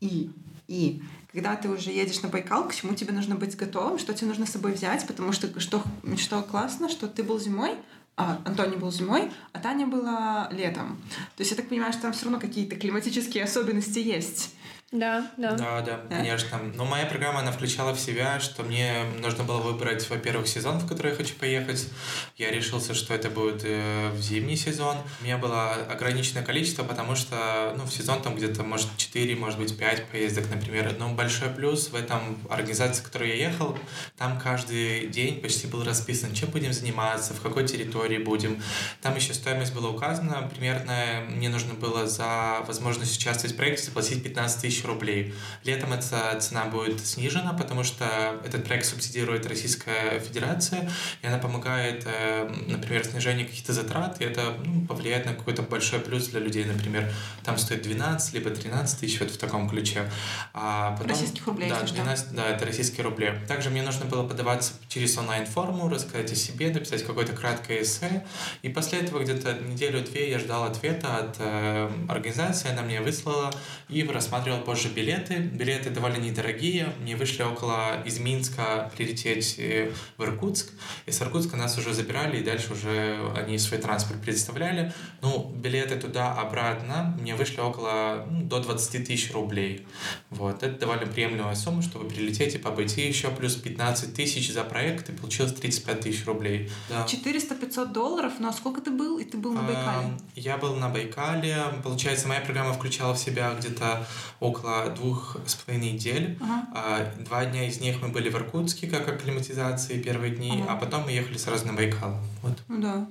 и, 0.01 0.31
и 0.69 1.01
когда 1.35 1.57
ты 1.57 1.69
уже 1.69 1.91
едешь 1.91 2.23
на 2.23 2.29
Байкал, 2.29 2.69
к 2.69 2.75
чему 2.75 2.95
тебе 2.95 3.13
нужно 3.13 3.35
быть 3.35 3.57
готовым, 3.57 3.99
что 3.99 4.15
тебе 4.15 4.29
нужно 4.29 4.47
с 4.47 4.53
собой 4.53 4.73
взять, 4.73 5.05
потому 5.05 5.33
что 5.33 5.59
что, 5.59 5.83
что 6.17 6.43
классно, 6.43 6.89
что 6.89 7.09
ты 7.09 7.25
был 7.25 7.41
зимой, 7.41 7.73
а, 8.17 8.41
Антоний 8.45 8.77
был 8.77 8.93
зимой, 8.93 9.33
а 9.53 9.59
Таня 9.59 9.85
была 9.85 10.49
летом. 10.53 10.97
То 11.37 11.41
есть 11.41 11.51
я 11.51 11.57
так 11.57 11.69
понимаю, 11.69 11.93
что 11.93 12.03
там 12.03 12.13
все 12.13 12.27
равно 12.27 12.39
какие-то 12.39 12.77
климатические 12.77 13.43
особенности 13.43 13.99
есть. 13.99 14.55
Да, 14.95 15.29
да. 15.37 15.53
Да, 15.55 15.81
да, 15.81 16.01
конечно. 16.09 16.61
Но 16.77 16.85
моя 16.85 17.05
программа, 17.07 17.41
она 17.41 17.51
включала 17.51 17.93
в 17.93 17.99
себя, 17.99 18.39
что 18.39 18.63
мне 18.63 19.03
нужно 19.21 19.43
было 19.43 19.59
выбрать, 19.59 20.09
во-первых, 20.09 20.47
сезон, 20.47 20.79
в 20.79 20.87
который 20.87 21.11
я 21.11 21.17
хочу 21.17 21.35
поехать. 21.35 21.89
Я 22.37 22.53
решился, 22.53 22.95
что 22.95 23.13
это 23.13 23.29
будет 23.29 23.63
э, 23.65 24.11
в 24.11 24.21
зимний 24.21 24.55
сезон. 24.55 24.97
У 25.21 25.25
меня 25.25 25.37
было 25.37 25.73
ограниченное 25.73 26.45
количество, 26.45 26.85
потому 26.85 27.17
что 27.17 27.75
ну, 27.77 27.83
в 27.83 27.93
сезон 27.93 28.23
там 28.23 28.37
где-то, 28.37 28.63
может, 28.63 28.87
4, 28.97 29.35
может 29.35 29.59
быть, 29.59 29.77
5 29.77 30.11
поездок, 30.11 30.49
например. 30.49 30.95
Но 30.97 31.09
большой 31.09 31.49
плюс 31.49 31.89
в 31.89 31.97
этом 31.97 32.39
организации, 32.49 33.03
в 33.03 33.07
которой 33.07 33.31
я 33.31 33.49
ехал, 33.49 33.77
там 34.17 34.39
каждый 34.39 35.09
день 35.09 35.41
почти 35.41 35.67
был 35.67 35.83
расписан, 35.83 36.33
чем 36.35 36.51
будем 36.51 36.73
заниматься, 36.73 37.35
в 37.35 37.41
какой 37.41 37.67
территории 37.67 38.19
будем. 38.19 38.63
Там 39.03 39.17
еще 39.17 39.35
стоимость 39.35 39.75
была 39.75 39.89
указана 39.91 40.49
примерно. 40.55 41.25
Мне 41.31 41.49
нужно 41.49 41.75
было 41.75 42.07
за 42.07 42.61
возможность 42.69 43.17
участвовать 43.17 43.55
в 43.55 43.57
проекте 43.57 43.87
заплатить 43.87 44.23
15 44.23 44.61
тысяч 44.61 44.84
рублей. 44.85 45.35
Летом 45.65 45.93
эта 45.93 46.39
цена 46.41 46.67
будет 46.67 47.05
снижена, 47.05 47.53
потому 47.53 47.85
что 47.85 48.05
этот 48.45 48.65
проект 48.65 48.87
субсидирует 48.87 49.47
Российская 49.47 50.21
Федерация, 50.21 50.91
и 51.23 51.27
она 51.27 51.39
помогает, 51.39 52.05
э, 52.07 52.49
например, 52.67 53.05
снижению 53.05 53.47
каких-то 53.47 53.73
затрат, 53.73 54.21
и 54.21 54.25
это 54.25 54.55
ну, 54.65 54.87
повлияет 54.87 55.27
на 55.27 55.35
какой-то 55.35 55.63
большой 55.63 56.01
плюс 56.01 56.29
для 56.29 56.41
людей, 56.41 56.65
например, 56.65 57.13
там 57.45 57.59
стоит 57.59 57.83
12 57.83 58.35
либо 58.35 58.51
13 58.51 59.01
тысяч, 59.01 59.21
вот 59.21 59.31
в 59.31 59.39
таком 59.39 59.69
ключе. 59.69 60.11
А 60.53 60.93
потом, 60.93 61.09
Российских 61.09 61.47
рублей, 61.47 61.69
Да, 61.69 61.77
если 61.77 61.87
что. 61.87 61.97
12, 61.97 62.33
да, 62.35 62.49
это 62.49 62.67
российские 62.67 63.05
рубли. 63.05 63.35
Также 63.49 63.71
мне 63.71 63.83
нужно 63.83 64.05
было 64.05 64.27
подаваться 64.27 64.75
через 64.89 65.17
онлайн-форму, 65.19 65.89
рассказать 65.89 66.31
о 66.33 66.35
себе, 66.35 66.71
написать 66.71 67.05
какое-то 67.05 67.33
краткое 67.33 67.83
эссе, 67.83 68.25
и 68.63 68.69
после 68.69 69.01
этого 69.01 69.21
где-то 69.21 69.55
неделю-две 69.55 70.31
я 70.31 70.39
ждал 70.39 70.65
ответа 70.65 71.17
от 71.17 71.37
э, 71.39 71.91
организации, 72.09 72.71
она 72.71 72.83
мне 72.83 73.01
выслала 73.01 73.53
и 73.89 74.03
рассматривал 74.07 74.61
позже 74.65 74.89
билеты. 74.89 75.39
Билеты 75.39 75.91
довольно 75.91 76.17
недорогие, 76.17 76.93
мне 77.01 77.17
вышли 77.17 77.43
около 77.43 78.03
из 78.05 78.19
Минска 78.19 78.91
прилететь 78.97 79.57
э, 79.59 79.93
в 80.17 80.23
Иркутск, 80.23 80.73
из 81.07 81.21
Иркутска 81.21 81.57
нас 81.57 81.77
уже 81.79 81.93
забирали, 81.93 82.39
и 82.39 82.45
дальше 82.45 82.73
уже 82.73 83.19
они 83.37 83.59
свой 83.59 83.81
транспорт 83.81 84.21
предоставляли. 84.21 84.93
Ну, 85.23 85.53
билеты 85.55 85.97
туда-обратно 85.97 87.17
мне 87.21 87.35
вышли 87.35 87.61
около 87.61 88.27
ну, 88.31 88.43
до 88.43 88.61
20 88.61 89.07
тысяч 89.07 89.33
рублей. 89.33 89.87
Вот, 90.31 90.63
это 90.63 90.79
довольно 90.79 91.07
приемлемая 91.07 91.55
сумма, 91.55 91.83
чтобы 91.83 92.09
прилететь 92.09 92.55
и 92.55 92.59
побыть. 92.59 92.97
И 92.99 93.07
еще 93.07 93.29
плюс 93.31 93.55
15 93.55 94.15
тысяч 94.15 94.53
за 94.53 94.65
проект, 94.65 95.09
и 95.11 95.13
получилось 95.13 95.53
35 95.53 96.01
тысяч 96.01 96.27
рублей. 96.27 96.71
Да. 96.89 97.05
400-500 97.07 97.93
долларов, 97.93 98.33
но 98.39 98.53
сколько 98.53 98.81
ты 98.81 98.91
был? 98.91 99.19
И 99.19 99.25
ты 99.25 99.37
был 99.37 99.53
на 99.53 99.63
Байкале? 99.63 99.87
А, 99.87 100.19
Я 100.35 100.57
был 100.57 100.75
на 100.77 100.89
Байкале. 100.89 101.57
Получается, 101.83 102.29
моя 102.29 102.41
программа 102.41 102.73
включала 102.73 103.15
в 103.15 103.19
себя 103.19 103.55
где-то 103.55 104.07
около 104.41 104.54
двух 104.97 105.37
с 105.47 105.55
половиной 105.55 105.93
недель. 105.93 106.39
Ага. 106.41 106.67
А, 106.75 107.13
Два 107.25 107.45
дня 107.47 107.67
из 107.67 107.81
них 107.81 108.01
мы 108.03 108.09
были 108.09 108.29
в 108.29 108.35
Иркутске, 108.35 108.87
как 108.89 109.09
акклиматизации 109.09 110.01
первые 110.01 110.35
дни, 110.35 110.61
Ага. 110.63 110.73
а 110.73 110.77
потом 110.77 111.05
мы 111.05 111.13
ехали 111.13 111.37
сразу 111.39 111.67
на 111.67 111.73
Байкал. 111.73 112.17
Вот. 112.43 112.59
Ну 112.69 112.81
да. 112.81 113.07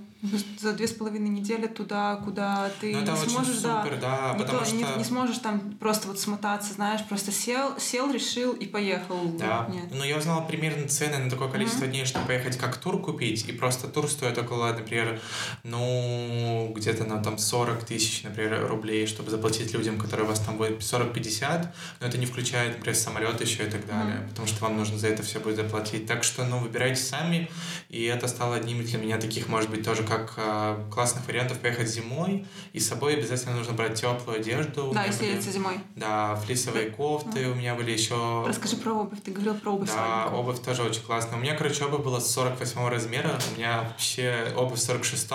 За 0.59 0.71
две 0.73 0.87
с 0.87 0.91
половиной 0.93 1.29
недели 1.29 1.67
туда, 1.67 2.15
куда 2.23 2.71
ты 2.79 2.93
Ну, 2.93 2.99
это 3.01 3.11
не 3.11 3.17
очень 3.19 3.29
сможешь, 3.31 3.57
да, 3.57 3.83
супер, 3.83 3.99
да, 3.99 4.31
не, 4.33 4.39
потому 4.39 4.59
то- 4.59 4.65
что... 4.65 4.75
не, 4.75 4.85
не 4.97 5.03
сможешь 5.03 5.37
там 5.39 5.59
просто 5.79 6.07
вот 6.07 6.17
смотаться, 6.19 6.73
знаешь, 6.73 7.01
просто 7.09 7.31
сел, 7.33 7.77
сел, 7.77 8.09
решил 8.11 8.53
и 8.53 8.65
поехал. 8.65 9.19
Да. 9.37 9.67
Нет. 9.69 9.85
Ну, 9.91 10.03
я 10.05 10.17
узнал 10.17 10.47
примерно 10.47 10.87
цены 10.87 11.17
на 11.17 11.29
такое 11.29 11.49
количество 11.49 11.87
дней, 11.87 12.05
чтобы 12.05 12.25
поехать 12.27 12.57
как 12.57 12.77
тур 12.77 13.01
купить, 13.01 13.47
и 13.49 13.51
просто 13.51 13.87
тур 13.89 14.09
стоит 14.09 14.37
около, 14.37 14.71
например, 14.71 15.19
ну, 15.63 16.71
где-то 16.75 17.03
на 17.05 17.21
там 17.21 17.37
40 17.37 17.83
тысяч, 17.85 18.23
например, 18.23 18.67
рублей, 18.69 19.07
чтобы 19.07 19.29
заплатить 19.31 19.73
людям, 19.73 19.97
которые 19.97 20.25
у 20.25 20.29
вас 20.29 20.39
там 20.39 20.57
будет 20.57 20.79
40-50, 20.79 21.67
но 21.99 22.07
это 22.07 22.17
не 22.17 22.25
включает, 22.25 22.77
например, 22.77 22.95
самолет 22.97 23.41
еще 23.41 23.63
и 23.65 23.69
так 23.69 23.85
далее, 23.87 24.17
Мгм. 24.19 24.29
потому 24.29 24.47
что 24.47 24.63
вам 24.63 24.77
нужно 24.77 24.97
за 24.97 25.07
это 25.07 25.23
все 25.23 25.39
будет 25.39 25.57
заплатить. 25.57 26.05
Так 26.05 26.23
что, 26.23 26.45
ну, 26.45 26.59
выбирайте 26.59 27.01
сами, 27.01 27.49
и 27.89 28.03
это 28.03 28.27
стало 28.27 28.55
одним 28.55 28.83
для 28.83 28.97
меня 28.99 29.17
таких, 29.17 29.47
может 29.47 29.69
быть, 29.69 29.83
тоже 29.83 30.03
как 30.17 30.34
а, 30.38 30.89
классных 30.89 31.25
вариантов 31.27 31.60
поехать 31.60 31.88
зимой, 31.88 32.46
и 32.74 32.79
с 32.79 32.88
собой 32.88 33.15
обязательно 33.15 33.55
нужно 33.55 33.74
брать 33.74 34.00
теплую 34.00 34.39
одежду. 34.39 34.91
Да, 34.93 35.05
если 35.05 35.25
были- 35.32 35.41
зимой. 35.41 35.79
Да, 35.96 36.36
флисовые 36.36 36.89
кофты, 36.91 37.48
у 37.50 37.55
меня 37.55 37.75
были 37.75 37.91
еще... 37.91 38.46
Расскажи 38.48 38.77
про 38.77 38.91
обувь. 38.93 39.20
Ты 39.24 39.32
говорил 39.32 39.55
про 39.55 39.72
обувь 39.72 39.88
Да, 39.88 39.93
свадебную. 39.93 40.39
обувь 40.41 40.60
тоже 40.62 40.84
очень 40.84 41.01
классная. 41.01 41.38
У 41.38 41.41
меня, 41.41 41.55
короче, 41.55 41.86
обувь 41.86 42.01
была 42.03 42.20
48 42.20 42.88
размера, 42.88 43.32
у 43.51 43.58
меня 43.58 43.84
вообще 43.84 44.53
обувь 44.55 44.79
46 44.79 45.29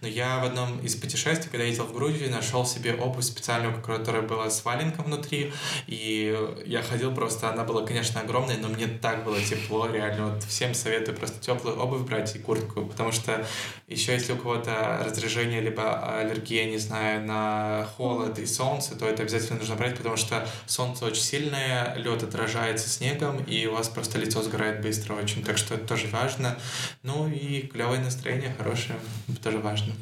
но 0.00 0.08
я 0.08 0.38
в 0.38 0.44
одном 0.44 0.78
из 0.80 0.94
путешествий, 0.96 1.50
когда 1.50 1.64
ездил 1.64 1.84
в 1.84 1.92
Грузию, 1.94 2.30
нашел 2.30 2.64
себе 2.66 2.94
обувь 2.94 3.24
специальную, 3.24 3.80
которая 3.82 4.22
была 4.22 4.50
с 4.50 4.64
валенком 4.64 5.06
внутри, 5.06 5.52
и 5.86 6.36
я 6.66 6.82
ходил 6.82 7.14
просто, 7.14 7.50
она 7.50 7.64
была, 7.64 7.84
конечно, 7.86 8.20
огромная, 8.20 8.58
но 8.58 8.68
мне 8.68 8.86
так 8.86 9.24
было 9.24 9.40
тепло, 9.40 9.86
реально, 9.86 10.28
вот 10.30 10.44
всем 10.44 10.74
советую 10.74 11.16
просто 11.16 11.40
теплую 11.40 11.78
обувь 11.78 12.02
брать 12.02 12.34
и 12.36 12.38
куртку, 12.38 12.86
потому 12.86 13.12
что 13.12 13.44
еще 13.88 14.03
если 14.12 14.32
у 14.32 14.36
кого-то 14.36 15.02
раздражение, 15.04 15.60
либо 15.60 16.18
аллергия, 16.18 16.64
не 16.64 16.78
знаю, 16.78 17.24
на 17.26 17.86
холод 17.96 18.38
и 18.38 18.46
солнце, 18.46 18.96
то 18.96 19.06
это 19.06 19.22
обязательно 19.22 19.58
нужно 19.58 19.74
брать, 19.76 19.96
потому 19.96 20.16
что 20.16 20.46
солнце 20.66 21.04
очень 21.06 21.22
сильное, 21.22 21.94
лед 21.96 22.22
отражается 22.22 22.88
снегом, 22.88 23.42
и 23.44 23.66
у 23.66 23.72
вас 23.72 23.88
просто 23.88 24.18
лицо 24.18 24.42
сгорает 24.42 24.82
быстро 24.82 25.14
очень, 25.14 25.42
так 25.42 25.58
что 25.58 25.74
это 25.74 25.86
тоже 25.86 26.06
важно. 26.08 26.58
Ну 27.02 27.28
и 27.28 27.62
клевое 27.62 28.00
настроение 28.00 28.54
хорошее, 28.56 28.98
тоже 29.42 29.58
важно. 29.58 29.92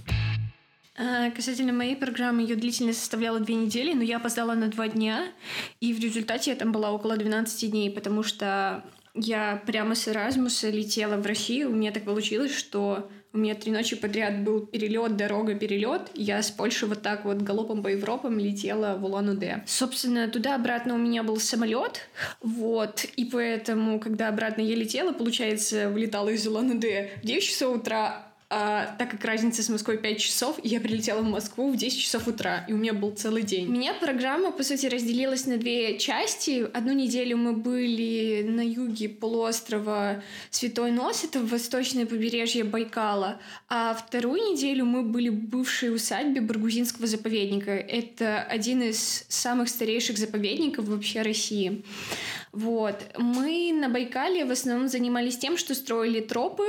А, 0.96 1.30
Касательно 1.30 1.72
моей 1.72 1.96
программы, 1.96 2.42
ее 2.42 2.56
длительность 2.56 3.00
составляла 3.00 3.40
две 3.40 3.54
недели, 3.54 3.94
но 3.94 4.02
я 4.02 4.18
опоздала 4.18 4.54
на 4.54 4.68
два 4.68 4.88
дня, 4.88 5.32
и 5.80 5.92
в 5.94 6.00
результате 6.00 6.50
я 6.50 6.56
там 6.56 6.72
была 6.72 6.92
около 6.92 7.16
12 7.16 7.70
дней, 7.70 7.90
потому 7.90 8.22
что 8.22 8.84
я 9.14 9.62
прямо 9.66 9.94
с 9.94 10.08
Эразмуса 10.08 10.70
летела 10.70 11.16
в 11.16 11.26
Россию. 11.26 11.70
У 11.70 11.74
меня 11.74 11.92
так 11.92 12.04
получилось, 12.04 12.54
что 12.54 13.10
у 13.32 13.38
меня 13.38 13.54
три 13.54 13.72
ночи 13.72 13.96
подряд 13.96 14.42
был 14.44 14.66
перелет, 14.66 15.16
дорога, 15.16 15.54
перелет. 15.54 16.10
Я 16.14 16.42
с 16.42 16.50
Польши 16.50 16.86
вот 16.86 17.02
так 17.02 17.24
вот 17.24 17.38
галопом 17.38 17.82
по 17.82 17.88
Европам 17.88 18.38
летела 18.38 18.96
в 18.96 19.04
Улан-Удэ. 19.04 19.62
Собственно, 19.66 20.28
туда-обратно 20.28 20.94
у 20.94 20.98
меня 20.98 21.22
был 21.22 21.38
самолет, 21.38 22.08
вот, 22.40 23.04
и 23.16 23.24
поэтому, 23.24 23.98
когда 24.00 24.28
обратно 24.28 24.60
я 24.60 24.76
летела, 24.76 25.12
получается, 25.12 25.88
вылетала 25.88 26.28
из 26.28 26.46
Улан-Удэ 26.46 27.10
в 27.22 27.26
9 27.26 27.42
часов 27.42 27.76
утра, 27.78 28.31
а, 28.54 28.94
так 28.98 29.10
как 29.10 29.24
разница 29.24 29.62
с 29.62 29.70
Москвой 29.70 29.96
5 29.96 30.20
часов, 30.20 30.60
я 30.62 30.78
прилетела 30.78 31.22
в 31.22 31.24
Москву 31.24 31.72
в 31.72 31.76
10 31.78 31.98
часов 31.98 32.28
утра, 32.28 32.66
и 32.68 32.74
у 32.74 32.76
меня 32.76 32.92
был 32.92 33.12
целый 33.12 33.44
день. 33.44 33.66
У 33.66 33.72
меня 33.72 33.94
программа, 33.94 34.52
по 34.52 34.62
сути, 34.62 34.84
разделилась 34.84 35.46
на 35.46 35.56
две 35.56 35.98
части. 35.98 36.68
Одну 36.74 36.92
неделю 36.92 37.38
мы 37.38 37.54
были 37.54 38.44
на 38.46 38.60
юге 38.60 39.08
полуострова 39.08 40.22
Святой 40.50 40.90
Нос, 40.90 41.24
это 41.24 41.40
восточное 41.40 42.04
побережье 42.04 42.62
Байкала, 42.62 43.40
а 43.70 43.94
вторую 43.94 44.52
неделю 44.52 44.84
мы 44.84 45.02
были 45.02 45.30
в 45.30 45.48
бывшей 45.48 45.94
усадьбе 45.94 46.42
Баргузинского 46.42 47.06
заповедника. 47.06 47.70
Это 47.70 48.42
один 48.42 48.82
из 48.82 49.24
самых 49.30 49.70
старейших 49.70 50.18
заповедников 50.18 50.88
вообще 50.88 51.22
России. 51.22 51.82
Вот. 52.52 52.96
Мы 53.16 53.72
на 53.72 53.88
Байкале 53.88 54.44
в 54.44 54.50
основном 54.50 54.88
занимались 54.88 55.38
тем, 55.38 55.56
что 55.56 55.74
строили 55.74 56.20
тропы, 56.20 56.64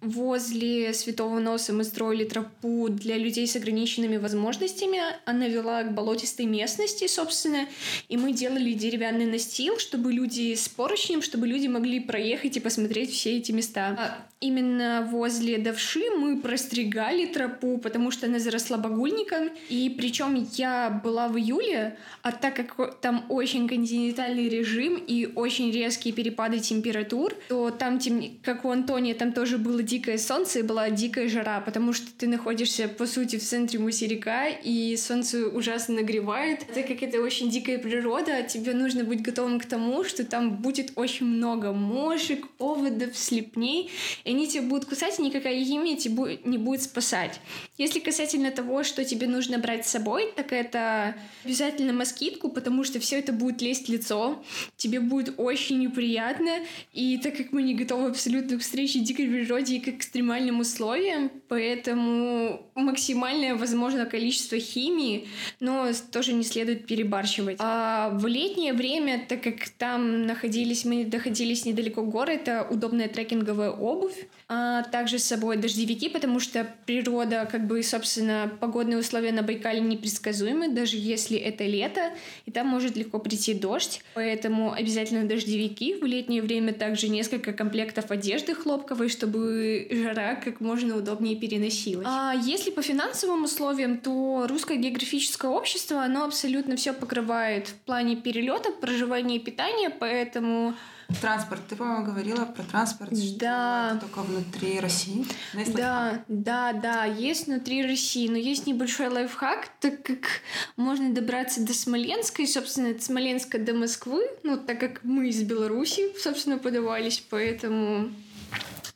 Возле 0.00 0.94
Святого 0.94 1.40
Носа 1.40 1.74
мы 1.74 1.84
строили 1.84 2.24
тропу 2.24 2.88
для 2.88 3.18
людей 3.18 3.46
с 3.46 3.54
ограниченными 3.54 4.16
возможностями. 4.16 4.98
Она 5.26 5.46
вела 5.46 5.82
к 5.82 5.92
болотистой 5.92 6.46
местности, 6.46 7.06
собственно, 7.06 7.68
и 8.08 8.16
мы 8.16 8.32
делали 8.32 8.72
деревянный 8.72 9.26
настил, 9.26 9.78
чтобы 9.78 10.12
люди 10.12 10.54
с 10.54 10.70
поручнем, 10.70 11.20
чтобы 11.20 11.46
люди 11.46 11.66
могли 11.66 12.00
проехать 12.00 12.56
и 12.56 12.60
посмотреть 12.60 13.12
все 13.12 13.36
эти 13.36 13.52
места. 13.52 14.29
Именно 14.42 15.06
возле 15.10 15.58
Давши 15.58 16.00
мы 16.18 16.40
простригали 16.40 17.26
тропу, 17.26 17.76
потому 17.76 18.10
что 18.10 18.24
она 18.26 18.38
заросла 18.38 18.78
багульником. 18.78 19.50
И 19.68 19.94
причем 19.98 20.48
я 20.54 20.88
была 21.04 21.28
в 21.28 21.36
июле, 21.36 21.98
а 22.22 22.32
так 22.32 22.56
как 22.56 23.00
там 23.02 23.26
очень 23.28 23.68
континентальный 23.68 24.48
режим 24.48 24.96
и 24.96 25.26
очень 25.26 25.70
резкие 25.70 26.14
перепады 26.14 26.58
температур, 26.58 27.34
то 27.50 27.70
там, 27.70 27.98
тем- 27.98 28.38
как 28.42 28.64
у 28.64 28.70
Антония, 28.70 29.14
там 29.14 29.32
тоже 29.34 29.58
было 29.58 29.82
дикое 29.82 30.16
солнце 30.16 30.60
и 30.60 30.62
была 30.62 30.88
дикая 30.88 31.28
жара, 31.28 31.60
потому 31.60 31.92
что 31.92 32.06
ты 32.16 32.26
находишься, 32.26 32.88
по 32.88 33.04
сути, 33.06 33.36
в 33.36 33.42
центре 33.42 33.78
материка, 33.78 34.48
и 34.48 34.96
солнце 34.96 35.48
ужасно 35.48 35.96
нагревает. 35.96 36.60
Так 36.74 36.88
как 36.88 37.02
это 37.02 37.20
очень 37.20 37.50
дикая 37.50 37.78
природа, 37.78 38.42
тебе 38.42 38.72
нужно 38.72 39.04
быть 39.04 39.20
готовым 39.20 39.60
к 39.60 39.66
тому, 39.66 40.02
что 40.02 40.24
там 40.24 40.56
будет 40.56 40.92
очень 40.96 41.26
много 41.26 41.74
мошек, 41.74 42.46
оводов, 42.58 43.18
слепней. 43.18 43.90
И 44.30 44.32
они 44.32 44.46
тебя 44.46 44.62
будут 44.62 44.84
кусать, 44.84 45.18
и 45.18 45.22
никакая 45.22 45.64
химия 45.64 45.96
тебя 45.96 46.38
не 46.44 46.56
будет 46.56 46.82
спасать. 46.82 47.40
Если 47.78 47.98
касательно 47.98 48.52
того, 48.52 48.84
что 48.84 49.04
тебе 49.04 49.26
нужно 49.26 49.58
брать 49.58 49.86
с 49.86 49.90
собой, 49.90 50.32
так 50.36 50.52
это 50.52 51.16
обязательно 51.44 51.92
москитку, 51.92 52.48
потому 52.48 52.84
что 52.84 53.00
все 53.00 53.18
это 53.18 53.32
будет 53.32 53.60
лезть 53.60 53.88
в 53.88 53.92
лицо, 53.92 54.40
тебе 54.76 55.00
будет 55.00 55.34
очень 55.36 55.80
неприятно, 55.80 56.60
и 56.92 57.18
так 57.18 57.36
как 57.36 57.50
мы 57.50 57.62
не 57.62 57.74
готовы 57.74 58.10
абсолютно 58.10 58.58
к 58.58 58.60
встрече 58.60 59.00
дикой 59.00 59.26
природе 59.26 59.76
и 59.76 59.80
к 59.80 59.88
экстремальным 59.88 60.60
условиям, 60.60 61.30
поэтому 61.48 62.70
максимальное 62.76 63.56
возможное 63.56 64.06
количество 64.06 64.58
химии, 64.58 65.26
но 65.58 65.88
тоже 66.12 66.34
не 66.34 66.44
следует 66.44 66.86
перебарщивать. 66.86 67.56
А 67.58 68.10
в 68.10 68.26
летнее 68.28 68.74
время, 68.74 69.24
так 69.28 69.42
как 69.42 69.68
там 69.70 70.26
находились, 70.26 70.84
мы 70.84 71.04
находились 71.04 71.64
недалеко 71.64 72.02
горы, 72.02 72.34
это 72.34 72.64
удобная 72.70 73.08
трекинговая 73.08 73.70
обувь, 73.70 74.19
а 74.48 74.82
также 74.82 75.20
с 75.20 75.24
собой 75.24 75.56
дождевики, 75.56 76.08
потому 76.08 76.40
что 76.40 76.66
природа, 76.84 77.48
как 77.50 77.68
бы, 77.68 77.82
собственно, 77.84 78.50
погодные 78.58 78.98
условия 78.98 79.30
на 79.30 79.42
Байкале 79.42 79.80
непредсказуемы, 79.80 80.68
даже 80.68 80.96
если 80.96 81.38
это 81.38 81.64
лето, 81.64 82.10
и 82.46 82.50
там 82.50 82.66
может 82.66 82.96
легко 82.96 83.20
прийти 83.20 83.54
дождь, 83.54 84.02
поэтому 84.14 84.72
обязательно 84.72 85.24
дождевики. 85.24 85.94
В 85.94 86.04
летнее 86.04 86.42
время 86.42 86.72
также 86.72 87.08
несколько 87.08 87.52
комплектов 87.52 88.10
одежды 88.10 88.54
хлопковой, 88.54 89.08
чтобы 89.08 89.86
жара 89.90 90.34
как 90.34 90.60
можно 90.60 90.96
удобнее 90.96 91.36
переносилась. 91.36 92.06
А 92.08 92.34
если 92.34 92.72
по 92.72 92.82
финансовым 92.82 93.44
условиям, 93.44 93.98
то 93.98 94.46
русское 94.48 94.76
географическое 94.76 95.50
общество, 95.50 96.02
оно 96.02 96.24
абсолютно 96.24 96.74
все 96.74 96.92
покрывает 96.92 97.68
в 97.68 97.74
плане 97.74 98.16
перелета, 98.16 98.72
проживания 98.72 99.36
и 99.36 99.38
питания, 99.38 99.90
поэтому 99.90 100.74
Транспорт. 101.20 101.60
Ты, 101.68 101.76
по-моему, 101.76 102.04
говорила 102.04 102.44
про 102.44 102.62
транспорт. 102.62 103.10
Да. 103.38 103.96
Что 103.96 104.06
только 104.06 104.22
внутри 104.22 104.80
России. 104.80 105.26
Да, 105.74 106.22
да, 106.28 106.72
да, 106.72 107.04
есть 107.04 107.46
внутри 107.46 107.84
России, 107.84 108.28
но 108.28 108.36
есть 108.36 108.66
небольшой 108.66 109.08
лайфхак, 109.08 109.68
так 109.80 110.02
как 110.02 110.42
можно 110.76 111.12
добраться 111.12 111.64
до 111.64 111.74
Смоленска, 111.74 112.42
и, 112.42 112.46
собственно, 112.46 112.90
от 112.90 113.02
Смоленска 113.02 113.58
до 113.58 113.74
Москвы, 113.74 114.22
ну, 114.42 114.56
так 114.56 114.80
как 114.80 115.04
мы 115.04 115.28
из 115.28 115.42
Беларуси, 115.42 116.16
собственно, 116.18 116.58
подавались, 116.58 117.22
поэтому 117.30 118.10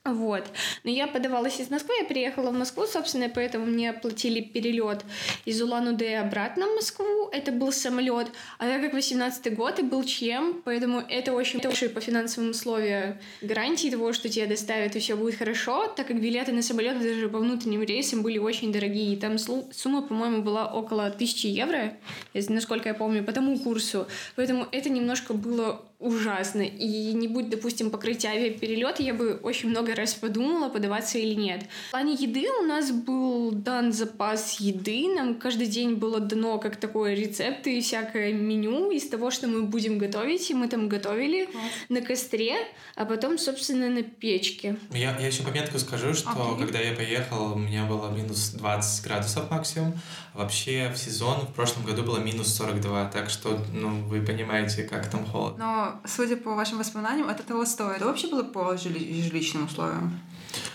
вот. 0.04 0.44
Но 0.82 0.90
я 0.90 1.06
подавалась 1.06 1.60
из 1.60 1.70
Москвы, 1.70 1.94
я 2.00 2.04
приехала 2.04 2.50
в 2.50 2.52
Москву, 2.52 2.86
собственно, 2.86 3.30
поэтому 3.30 3.64
мне 3.64 3.88
оплатили 3.88 4.42
перелет 4.42 5.02
из 5.46 5.62
Улан-Удэ 5.62 6.18
обратно 6.18 6.66
в 6.66 6.74
Москву. 6.74 7.30
Это 7.32 7.52
был 7.52 7.72
самолет. 7.72 8.28
А 8.58 8.66
так 8.66 8.82
как 8.82 8.92
18 8.92 9.56
год 9.56 9.78
и 9.78 9.82
был 9.82 10.04
ЧМ, 10.04 10.60
поэтому 10.62 11.00
это 11.00 11.32
очень 11.32 11.60
хорошие 11.60 11.88
по 11.88 12.02
финансовым 12.02 12.50
условиям 12.50 13.16
гарантии 13.40 13.88
того, 13.88 14.12
что 14.12 14.28
тебя 14.28 14.46
доставят 14.46 14.94
и 14.94 15.00
все 15.00 15.16
будет 15.16 15.36
хорошо, 15.36 15.86
так 15.86 16.06
как 16.06 16.20
билеты 16.20 16.52
на 16.52 16.60
самолет 16.62 17.00
даже 17.00 17.28
по 17.30 17.38
внутренним 17.38 17.82
рейсам 17.82 18.22
были 18.22 18.36
очень 18.36 18.72
дорогие. 18.72 19.14
И 19.14 19.16
там 19.16 19.38
сумма, 19.38 20.02
по-моему, 20.02 20.42
была 20.42 20.66
около 20.66 21.06
1000 21.06 21.48
евро, 21.48 21.96
насколько 22.34 22.90
я 22.90 22.94
помню, 22.94 23.24
по 23.24 23.32
тому 23.32 23.58
курсу. 23.58 24.06
Поэтому 24.36 24.66
это 24.70 24.90
немножко 24.90 25.32
было 25.32 25.82
ужасно. 26.04 26.62
И 26.62 27.12
не 27.14 27.28
будь, 27.28 27.48
допустим, 27.48 27.90
покрытия 27.90 28.28
авиаперелета, 28.28 29.02
я 29.02 29.14
бы 29.14 29.40
очень 29.42 29.70
много 29.70 29.94
раз 29.94 30.14
подумала, 30.14 30.68
подаваться 30.68 31.18
или 31.18 31.34
нет. 31.34 31.64
В 31.88 31.90
плане 31.92 32.12
еды 32.14 32.46
у 32.60 32.62
нас 32.62 32.90
был 32.90 33.50
дан 33.52 33.92
запас 33.92 34.60
еды. 34.60 35.14
Нам 35.14 35.36
каждый 35.36 35.66
день 35.66 35.94
было 35.94 36.20
дано 36.20 36.58
как 36.58 36.76
такое 36.76 37.14
рецепты 37.14 37.78
и 37.78 37.80
всякое 37.80 38.32
меню 38.32 38.90
из 38.90 39.08
того, 39.08 39.30
что 39.30 39.48
мы 39.48 39.62
будем 39.62 39.98
готовить. 39.98 40.50
И 40.50 40.54
мы 40.54 40.68
там 40.68 40.88
готовили 40.88 41.46
Класс. 41.46 41.64
на 41.88 42.00
костре, 42.02 42.56
а 42.94 43.06
потом, 43.06 43.38
собственно, 43.38 43.88
на 43.88 44.02
печке. 44.02 44.76
Я, 44.90 45.18
я 45.18 45.26
еще 45.26 45.42
пометку 45.42 45.78
скажу, 45.78 46.12
что 46.14 46.28
okay. 46.28 46.58
когда 46.58 46.80
я 46.80 46.94
поехал, 46.94 47.52
у 47.54 47.58
меня 47.58 47.84
было 47.84 48.10
минус 48.10 48.50
20 48.50 49.04
градусов 49.04 49.50
максимум. 49.50 49.94
Вообще 50.34 50.90
в 50.92 50.98
сезон 50.98 51.46
в 51.46 51.54
прошлом 51.54 51.84
году 51.84 52.02
было 52.02 52.18
минус 52.18 52.52
42, 52.54 53.06
так 53.06 53.30
что, 53.30 53.58
ну, 53.72 54.02
вы 54.08 54.20
понимаете, 54.20 54.82
как 54.82 55.08
там 55.08 55.24
холодно. 55.24 55.64
Но, 55.64 55.93
судя 56.04 56.36
по 56.36 56.54
вашим 56.54 56.78
воспоминаниям, 56.78 57.28
это 57.28 57.42
того 57.42 57.64
стоит. 57.64 57.96
Это 57.96 58.06
вообще 58.06 58.28
было 58.28 58.42
по 58.42 58.76
жили- 58.76 59.22
жилищным 59.22 59.64
условиям? 59.66 60.18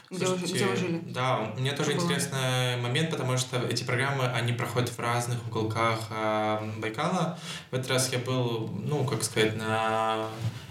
Где, 0.10 0.26
Слушайте, 0.26 0.56
где 0.56 0.66
вы 0.66 0.76
жили? 0.76 1.02
Да, 1.06 1.52
мне 1.58 1.72
тоже 1.74 1.92
Что 1.92 2.02
интересный 2.02 2.76
было? 2.78 2.82
момент, 2.88 3.12
потому 3.12 3.38
что 3.38 3.58
эти 3.60 3.84
программы, 3.84 4.26
они 4.26 4.54
проходят 4.54 4.90
в 4.90 5.00
разных 5.00 5.38
уголках 5.48 6.00
э, 6.10 6.72
Байкала. 6.80 7.38
В 7.70 7.76
этот 7.76 7.92
раз 7.92 8.12
я 8.12 8.18
был, 8.18 8.70
ну, 8.84 9.06
как 9.06 9.24
сказать, 9.24 9.56
на 9.56 10.26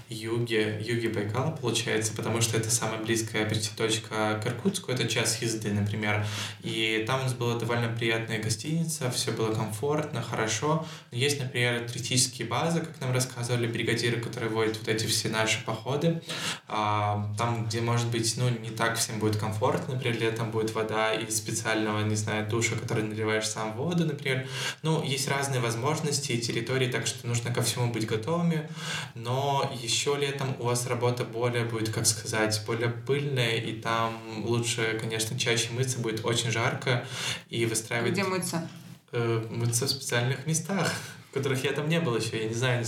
юге, 0.09 0.81
юге 0.81 1.09
Байкала, 1.09 1.51
получается, 1.51 2.13
потому 2.15 2.41
что 2.41 2.57
это 2.57 2.71
самая 2.71 3.01
близкая 3.01 3.47
прийти 3.47 3.71
точка 3.77 4.41
к 4.43 4.47
Иркутску, 4.47 4.91
это 4.91 5.07
час 5.07 5.43
езды, 5.43 5.73
например. 5.73 6.27
И 6.63 7.05
там 7.07 7.21
у 7.21 7.23
нас 7.25 7.35
была 7.35 7.59
довольно 7.59 7.89
приятная 7.89 8.43
гостиница, 8.43 9.11
все 9.11 9.33
было 9.33 9.53
комфортно, 9.53 10.23
хорошо. 10.23 10.87
Есть, 11.11 11.41
например, 11.41 11.87
туристические 11.87 12.49
базы, 12.49 12.81
как 12.81 13.01
нам 13.01 13.13
рассказывали 13.13 13.67
бригадиры, 13.67 14.21
которые 14.21 14.51
водят 14.51 14.79
вот 14.79 14.89
эти 14.89 15.07
все 15.07 15.29
наши 15.29 15.63
походы. 15.65 16.23
А, 16.67 17.35
там, 17.37 17.67
где, 17.67 17.81
может 17.81 18.09
быть, 18.09 18.35
ну, 18.37 18.49
не 18.49 18.71
так 18.71 18.97
всем 18.97 19.19
будет 19.19 19.37
комфортно, 19.37 19.95
например, 19.95 20.19
летом 20.21 20.51
будет 20.51 20.75
вода 20.75 21.13
из 21.13 21.37
специального, 21.37 22.03
не 22.05 22.17
знаю, 22.17 22.49
душа, 22.49 22.77
который 22.77 23.05
наливаешь 23.05 23.47
сам 23.47 23.75
воду, 23.75 24.07
например. 24.07 24.47
Ну, 24.83 25.03
есть 25.03 25.29
разные 25.29 25.61
возможности 25.61 26.33
и 26.33 26.41
территории, 26.41 26.91
так 26.91 27.07
что 27.07 27.27
нужно 27.27 27.53
ко 27.53 27.63
всему 27.63 27.93
быть 27.93 28.07
готовыми. 28.07 28.69
Но 29.15 29.71
еще 29.83 29.98
еще 29.99 30.17
летом 30.17 30.55
у 30.61 30.65
вас 30.65 30.87
работа 30.87 31.25
более 31.25 31.65
будет, 31.65 31.91
как 31.91 32.07
сказать, 32.07 32.63
более 32.67 32.89
пыльная, 32.89 33.57
и 33.57 33.73
там 33.73 34.45
лучше, 34.45 34.97
конечно, 35.01 35.37
чаще 35.37 35.73
мыться, 35.73 35.99
будет 35.99 36.25
очень 36.25 36.53
жарко, 36.53 37.05
и 37.51 37.67
выстраивать... 37.67 38.13
Где 38.13 38.23
мыться? 38.23 38.69
Э, 39.11 39.45
мыться 39.51 39.87
в 39.87 39.89
специальных 39.89 40.47
местах 40.47 40.93
которых 41.33 41.63
я 41.65 41.73
там 41.73 41.89
не 41.89 42.01
был 42.01 42.17
еще, 42.17 42.43
я 42.43 42.49
не 42.49 42.55
знаю, 42.55 42.85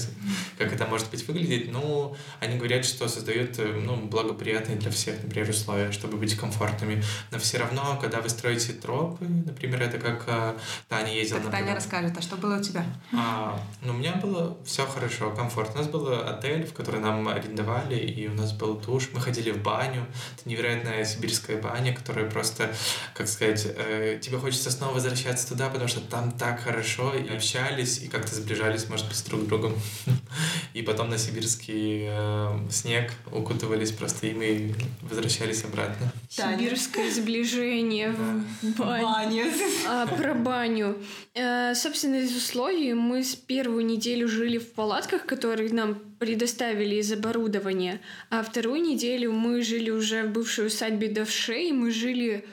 как 0.58 0.72
это 0.72 0.86
может 0.86 1.10
быть 1.10 1.26
выглядеть, 1.26 1.70
но 1.70 2.16
они 2.40 2.56
говорят, 2.56 2.84
что 2.84 3.08
создают 3.08 3.58
э, 3.58 3.66
ну, 3.66 3.96
благоприятные 3.96 4.78
для 4.78 4.90
всех, 4.90 5.22
например, 5.22 5.50
условия, 5.50 5.92
чтобы 5.92 6.16
быть 6.16 6.36
комфортными. 6.36 7.02
Но 7.30 7.38
все 7.38 7.58
равно, 7.58 7.98
когда 8.00 8.20
вы 8.20 8.28
строите 8.28 8.72
тропы, 8.72 9.24
например, 9.26 9.82
это 9.82 9.98
как 9.98 10.24
а, 10.26 10.56
Таня 10.88 11.12
ездила... 11.12 11.40
Так 11.40 11.50
Таня 11.50 11.74
расскажет, 11.74 12.16
а 12.16 12.22
что 12.22 12.36
было 12.36 12.58
у 12.58 12.62
тебя? 12.62 12.84
А, 13.12 13.60
ну, 13.82 13.92
у 13.92 13.96
меня 13.96 14.14
было 14.16 14.56
все 14.64 14.86
хорошо, 14.86 15.30
комфортно. 15.30 15.80
У 15.80 15.84
нас 15.84 15.88
был 15.88 16.12
отель, 16.12 16.66
в 16.66 16.72
который 16.72 17.00
нам 17.00 17.28
арендовали, 17.28 17.96
и 17.96 18.26
у 18.28 18.34
нас 18.34 18.52
был 18.52 18.74
душ. 18.74 19.10
Мы 19.12 19.20
ходили 19.20 19.50
в 19.50 19.62
баню. 19.62 20.06
Это 20.38 20.48
невероятная 20.48 21.04
сибирская 21.04 21.60
баня, 21.60 21.94
которая 21.94 22.28
просто, 22.28 22.74
как 23.14 23.28
сказать, 23.28 23.66
э, 23.66 24.18
тебе 24.20 24.38
хочется 24.38 24.70
снова 24.70 24.94
возвращаться 24.94 25.48
туда, 25.48 25.68
потому 25.68 25.88
что 25.88 26.00
там 26.00 26.32
так 26.32 26.60
хорошо, 26.60 27.14
и 27.14 27.28
общались, 27.28 27.98
и 27.98 28.08
как-то 28.08 28.29
как-то 28.30 28.36
сближались, 28.36 28.88
может 28.88 29.06
быть, 29.08 29.16
с 29.16 29.22
друг 29.22 29.46
другом. 29.46 29.74
И 30.74 30.82
потом 30.82 31.10
на 31.10 31.18
сибирский 31.18 32.06
э, 32.08 32.70
снег 32.70 33.12
укутывались 33.32 33.90
просто 33.90 34.28
и 34.28 34.72
возвращались 35.02 35.64
обратно. 35.64 36.12
Сибирское 36.28 37.10
сближение 37.10 38.12
в 38.12 38.78
бане. 38.78 39.46
А, 39.88 40.06
про 40.06 40.34
баню. 40.34 40.96
Э, 41.34 41.74
собственно, 41.74 42.16
из 42.16 42.36
условий 42.36 42.94
мы 42.94 43.24
с 43.24 43.34
первую 43.34 43.84
неделю 43.84 44.28
жили 44.28 44.58
в 44.58 44.72
палатках, 44.72 45.26
которые 45.26 45.72
нам 45.72 45.98
предоставили 46.20 46.96
из 46.96 47.10
оборудования, 47.10 47.98
а 48.28 48.42
вторую 48.42 48.82
неделю 48.82 49.32
мы 49.32 49.62
жили 49.62 49.88
уже 49.88 50.24
в 50.24 50.32
бывшей 50.32 50.66
усадьбе 50.66 51.08
Давшей, 51.08 51.72
мы 51.72 51.90
жили 51.90 52.44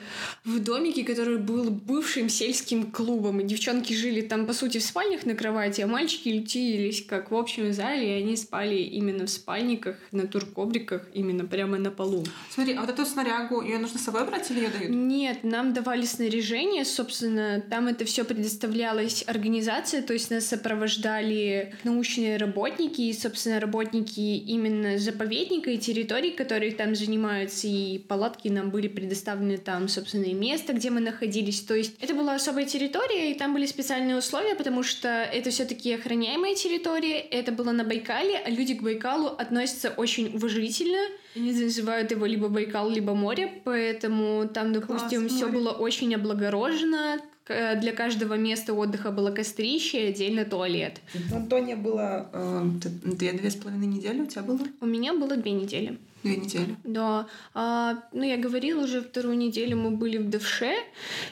в 0.44 0.58
домике, 0.58 1.04
который 1.04 1.36
был 1.36 1.70
бывшим 1.70 2.30
сельским 2.30 2.90
клубом, 2.90 3.40
и 3.40 3.44
девчонки 3.44 3.92
жили 3.92 4.22
там, 4.22 4.46
по 4.46 4.54
сути, 4.54 4.78
в 4.78 4.82
спальнях 4.82 5.26
на 5.26 5.34
кровати, 5.34 5.82
а 5.82 5.86
мальчики 5.86 6.30
летились 6.30 7.04
как 7.04 7.30
в 7.30 7.36
общем 7.36 7.74
зале, 7.74 8.18
и 8.18 8.22
они 8.22 8.38
спали 8.38 8.76
именно 8.76 9.26
в 9.26 9.30
спальниках, 9.30 9.96
на 10.12 10.26
туркобриках, 10.26 11.02
именно 11.12 11.44
прямо 11.44 11.76
на 11.76 11.90
полу. 11.90 12.24
Смотри, 12.50 12.72
а 12.72 12.80
вот 12.80 12.88
эту 12.88 13.04
снарягу, 13.04 13.60
ее 13.60 13.78
нужно 13.78 13.98
с 13.98 14.02
собой 14.02 14.24
брать 14.24 14.50
или 14.50 14.60
ее 14.60 14.70
дают? 14.70 14.88
Нет, 14.90 15.44
нам 15.44 15.74
давали 15.74 16.06
снаряжение, 16.06 16.86
собственно, 16.86 17.62
там 17.68 17.86
это 17.86 18.06
все 18.06 18.24
предоставлялась 18.24 19.24
организация, 19.26 20.00
то 20.00 20.14
есть 20.14 20.30
нас 20.30 20.46
сопровождали 20.46 21.74
научные 21.84 22.38
работники, 22.38 23.02
и, 23.02 23.12
собственно, 23.12 23.57
работники 23.60 24.20
именно 24.20 24.98
заповедника 24.98 25.70
и 25.70 25.78
территорий, 25.78 26.30
которые 26.30 26.72
там 26.72 26.94
занимаются, 26.94 27.66
и 27.66 27.98
палатки 27.98 28.48
нам 28.48 28.70
были 28.70 28.88
предоставлены 28.88 29.58
там, 29.58 29.88
собственно, 29.88 30.24
и 30.24 30.34
место, 30.34 30.72
где 30.72 30.90
мы 30.90 31.00
находились. 31.00 31.60
То 31.60 31.74
есть 31.74 31.94
это 32.00 32.14
была 32.14 32.34
особая 32.34 32.64
территория, 32.64 33.32
и 33.32 33.34
там 33.34 33.54
были 33.54 33.66
специальные 33.66 34.16
условия, 34.16 34.54
потому 34.54 34.82
что 34.82 35.08
это 35.08 35.50
все-таки 35.50 35.92
охраняемая 35.92 36.54
территория, 36.54 37.18
это 37.18 37.52
было 37.52 37.72
на 37.72 37.84
Байкале, 37.84 38.36
а 38.44 38.50
люди 38.50 38.74
к 38.74 38.82
Байкалу 38.82 39.28
относятся 39.28 39.90
очень 39.90 40.34
уважительно. 40.34 40.98
Они 41.36 41.52
называют 41.52 42.10
его 42.10 42.26
либо 42.26 42.48
Байкал, 42.48 42.90
либо 42.90 43.14
море, 43.14 43.52
поэтому 43.64 44.48
там, 44.48 44.72
допустим, 44.72 45.28
все 45.28 45.48
было 45.48 45.70
очень 45.70 46.14
облагорожено, 46.14 47.20
для 47.48 47.92
каждого 47.92 48.34
места 48.34 48.74
отдыха 48.74 49.10
было 49.10 49.30
кострище 49.30 50.04
и 50.04 50.08
отдельно 50.10 50.44
туалет. 50.44 51.00
В 51.12 51.34
Антоне 51.34 51.76
было 51.76 52.28
э, 52.32 52.62
две, 53.04 53.32
две 53.32 53.50
с 53.50 53.56
половиной 53.56 53.86
недели 53.86 54.20
у 54.20 54.26
тебя 54.26 54.42
было? 54.42 54.60
У 54.80 54.86
меня 54.86 55.14
было 55.14 55.36
две 55.36 55.52
недели. 55.52 55.98
Две 56.28 56.44
недели. 56.44 56.76
Да. 56.84 57.26
А, 57.54 58.02
ну, 58.12 58.22
я 58.22 58.36
говорила 58.36 58.84
уже, 58.84 59.02
вторую 59.02 59.36
неделю 59.36 59.76
мы 59.76 59.90
были 59.90 60.18
в 60.18 60.28
Девше, 60.28 60.74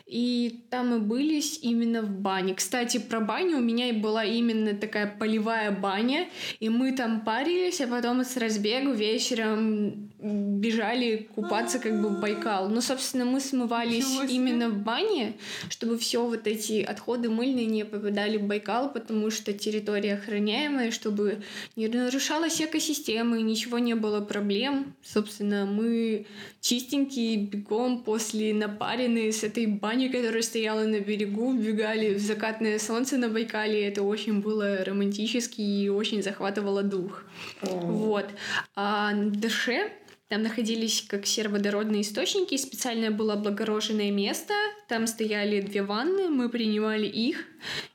и 0.06 0.64
там 0.70 0.90
мы 0.90 0.98
были 1.00 1.40
именно 1.62 2.02
в 2.02 2.10
бане. 2.10 2.54
Кстати, 2.54 2.98
про 2.98 3.20
баню 3.20 3.58
у 3.58 3.60
меня 3.60 3.88
и 3.88 3.92
была 3.92 4.24
именно 4.24 4.74
такая 4.74 5.06
полевая 5.18 5.70
баня, 5.70 6.28
и 6.60 6.68
мы 6.68 6.92
там 6.92 7.20
парились, 7.20 7.80
а 7.80 7.86
потом 7.86 8.24
с 8.24 8.36
разбегу 8.36 8.92
вечером 8.92 10.10
бежали 10.18 11.28
купаться 11.34 11.78
как 11.78 12.00
бы 12.00 12.08
в 12.08 12.20
Байкал. 12.20 12.68
Ну, 12.68 12.80
собственно, 12.80 13.24
мы 13.24 13.40
смывались 13.40 14.18
именно 14.28 14.70
в 14.70 14.78
бане, 14.78 15.34
чтобы 15.68 15.98
все 15.98 16.24
вот 16.24 16.46
эти 16.46 16.82
отходы 16.82 17.28
мыльные 17.28 17.66
не 17.66 17.84
попадали 17.84 18.38
в 18.38 18.46
Байкал, 18.46 18.92
потому 18.92 19.30
что 19.30 19.52
территория 19.52 20.14
охраняемая, 20.14 20.90
чтобы 20.90 21.42
не 21.76 21.88
нарушалась 21.88 22.60
экосистема, 22.60 23.38
и 23.38 23.42
ничего 23.42 23.78
не 23.78 23.94
было 23.94 24.20
проблем. 24.20 24.85
Собственно, 25.02 25.66
мы 25.66 26.26
чистенькие, 26.60 27.36
бегом 27.36 28.02
после 28.02 28.54
напаренные 28.54 29.32
с 29.32 29.44
этой 29.44 29.66
бани, 29.66 30.08
которая 30.08 30.42
стояла 30.42 30.84
на 30.84 31.00
берегу, 31.00 31.52
бегали 31.52 32.14
в 32.14 32.18
закатное 32.18 32.78
солнце 32.78 33.16
на 33.16 33.28
Байкале. 33.28 33.86
Это 33.86 34.02
очень 34.02 34.40
было 34.40 34.84
романтически 34.84 35.60
и 35.60 35.88
очень 35.88 36.22
захватывало 36.22 36.82
дух. 36.82 37.24
Вот. 37.62 38.26
А 38.74 39.12
на 39.12 39.30
Даше 39.30 39.90
там 40.28 40.42
находились 40.42 41.04
как 41.06 41.24
сероводородные 41.24 42.02
источники, 42.02 42.56
специальное 42.56 43.12
было 43.12 43.34
облагороженное 43.34 44.10
место, 44.10 44.54
там 44.88 45.06
стояли 45.06 45.60
две 45.60 45.82
ванны, 45.82 46.28
мы 46.30 46.48
принимали 46.48 47.06
их, 47.06 47.44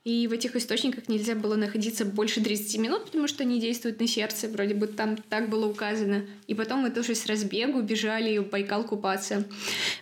и 0.04 0.26
в 0.26 0.32
этих 0.32 0.56
источниках 0.56 1.08
нельзя 1.08 1.34
было 1.34 1.56
находиться 1.56 2.04
больше 2.04 2.42
30 2.42 2.78
минут, 2.78 3.04
потому 3.06 3.28
что 3.28 3.42
они 3.42 3.60
действуют 3.60 4.00
на 4.00 4.06
сердце, 4.06 4.48
вроде 4.48 4.74
бы 4.74 4.86
там 4.86 5.16
так 5.16 5.48
было 5.48 5.66
указано. 5.66 6.26
И 6.46 6.54
потом 6.54 6.80
мы 6.80 6.90
тоже 6.90 7.14
с 7.14 7.26
разбегу 7.26 7.80
бежали 7.82 8.38
в 8.38 8.48
Байкал 8.48 8.84
купаться. 8.84 9.44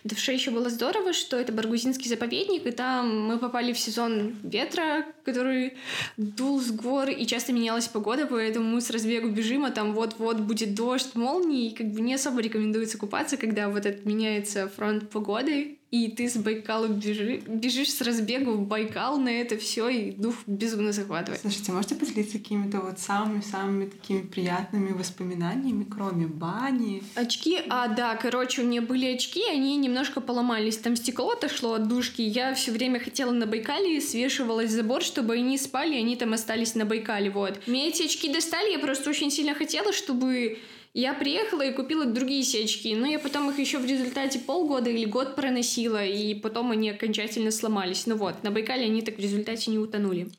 В 0.03 0.09
Давше 0.09 0.31
еще 0.31 0.51
было 0.51 0.69
здорово, 0.69 1.13
что 1.13 1.37
это 1.37 1.51
Баргузинский 1.51 2.09
заповедник, 2.09 2.65
и 2.65 2.71
там 2.71 3.27
мы 3.27 3.37
попали 3.37 3.73
в 3.73 3.79
сезон 3.79 4.35
ветра, 4.43 5.05
который 5.23 5.73
дул 6.17 6.59
с 6.59 6.71
гор, 6.71 7.09
и 7.09 7.25
часто 7.25 7.53
менялась 7.53 7.87
погода, 7.87 8.25
поэтому 8.25 8.65
мы 8.65 8.81
с 8.81 8.89
разбегу 8.89 9.29
бежим, 9.29 9.65
а 9.65 9.71
там 9.71 9.93
вот-вот 9.93 10.39
будет 10.39 10.75
дождь, 10.75 11.15
молнии, 11.15 11.69
и 11.69 11.75
как 11.75 11.87
бы 11.91 12.01
не 12.01 12.15
особо 12.15 12.41
рекомендуется 12.41 12.97
купаться, 12.97 13.37
когда 13.37 13.69
вот 13.69 13.85
этот 13.85 14.05
меняется 14.05 14.67
фронт 14.67 15.09
погоды, 15.09 15.77
и 15.91 16.07
ты 16.07 16.29
с 16.29 16.37
Байкала 16.37 16.87
бежи, 16.87 17.43
бежишь 17.45 17.93
с 17.93 18.01
разбегу 18.01 18.53
в 18.53 18.65
Байкал 18.65 19.19
на 19.19 19.27
это 19.27 19.57
все, 19.57 19.89
и 19.89 20.11
дух 20.11 20.35
безумно 20.47 20.93
захватывает. 20.93 21.41
Слушайте, 21.41 21.73
можете 21.73 21.95
поделиться 21.95 22.39
какими-то 22.39 22.79
вот 22.79 22.97
самыми-самыми 22.97 23.87
такими 23.87 24.21
приятными 24.21 24.93
воспоминаниями, 24.93 25.83
кроме 25.83 26.27
бани? 26.27 27.03
Очки, 27.15 27.59
а, 27.67 27.89
да, 27.89 28.15
короче, 28.15 28.61
у 28.61 28.65
меня 28.65 28.81
были 28.81 29.05
очки, 29.05 29.43
они 29.51 29.75
немножко 29.75 30.21
поломались. 30.21 30.77
Там 30.77 30.95
стекло 30.95 31.31
отошло 31.31 31.73
от 31.73 31.89
дужки, 31.89 32.21
я 32.21 32.53
все 32.53 32.71
время 32.71 33.01
хотела 33.01 33.31
на 33.31 33.45
Байкале, 33.45 33.99
свешивалась 33.99 34.71
забор, 34.71 35.03
чтобы 35.03 35.33
они 35.33 35.57
спали, 35.57 35.95
они 35.95 36.15
там 36.15 36.31
остались 36.31 36.73
на 36.73 36.85
Байкале, 36.85 37.29
вот. 37.29 37.67
Мне 37.67 37.89
эти 37.89 38.03
очки 38.03 38.31
достали, 38.31 38.71
я 38.71 38.79
просто 38.79 39.09
очень 39.09 39.29
сильно 39.29 39.53
хотела, 39.53 39.91
чтобы 39.91 40.57
я 40.93 41.13
приехала 41.13 41.61
и 41.61 41.73
купила 41.73 42.05
другие 42.05 42.43
сечки, 42.43 42.93
но 42.93 43.07
я 43.07 43.19
потом 43.19 43.49
их 43.49 43.59
еще 43.59 43.79
в 43.79 43.85
результате 43.85 44.39
полгода 44.39 44.89
или 44.89 45.05
год 45.05 45.35
проносила, 45.35 46.05
и 46.05 46.33
потом 46.35 46.71
они 46.71 46.89
окончательно 46.89 47.51
сломались. 47.51 48.07
Ну 48.07 48.15
вот, 48.15 48.43
на 48.43 48.51
Байкале 48.51 48.85
они 48.85 49.01
так 49.01 49.15
в 49.15 49.19
результате 49.19 49.71
не 49.71 49.79
утонули. 49.79 50.29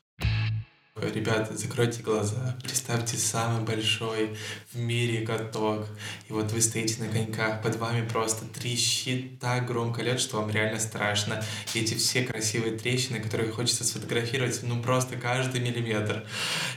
Ребята, 1.01 1.57
закройте 1.57 2.03
глаза, 2.03 2.55
представьте 2.61 3.17
самый 3.17 3.63
большой 3.65 4.37
в 4.73 4.77
мире 4.77 5.25
каток, 5.25 5.87
и 6.29 6.33
вот 6.33 6.51
вы 6.51 6.61
стоите 6.61 7.01
на 7.01 7.09
коньках, 7.09 7.63
под 7.63 7.77
вами 7.77 8.07
просто 8.07 8.45
трещит 8.45 9.39
так 9.39 9.65
громко 9.65 10.03
лед, 10.03 10.19
что 10.19 10.37
вам 10.37 10.51
реально 10.51 10.79
страшно. 10.79 11.43
И 11.73 11.79
эти 11.79 11.95
все 11.95 12.21
красивые 12.21 12.77
трещины, 12.77 13.19
которые 13.19 13.51
хочется 13.51 13.83
сфотографировать, 13.83 14.59
ну 14.61 14.83
просто 14.83 15.15
каждый 15.15 15.61
миллиметр. 15.61 16.27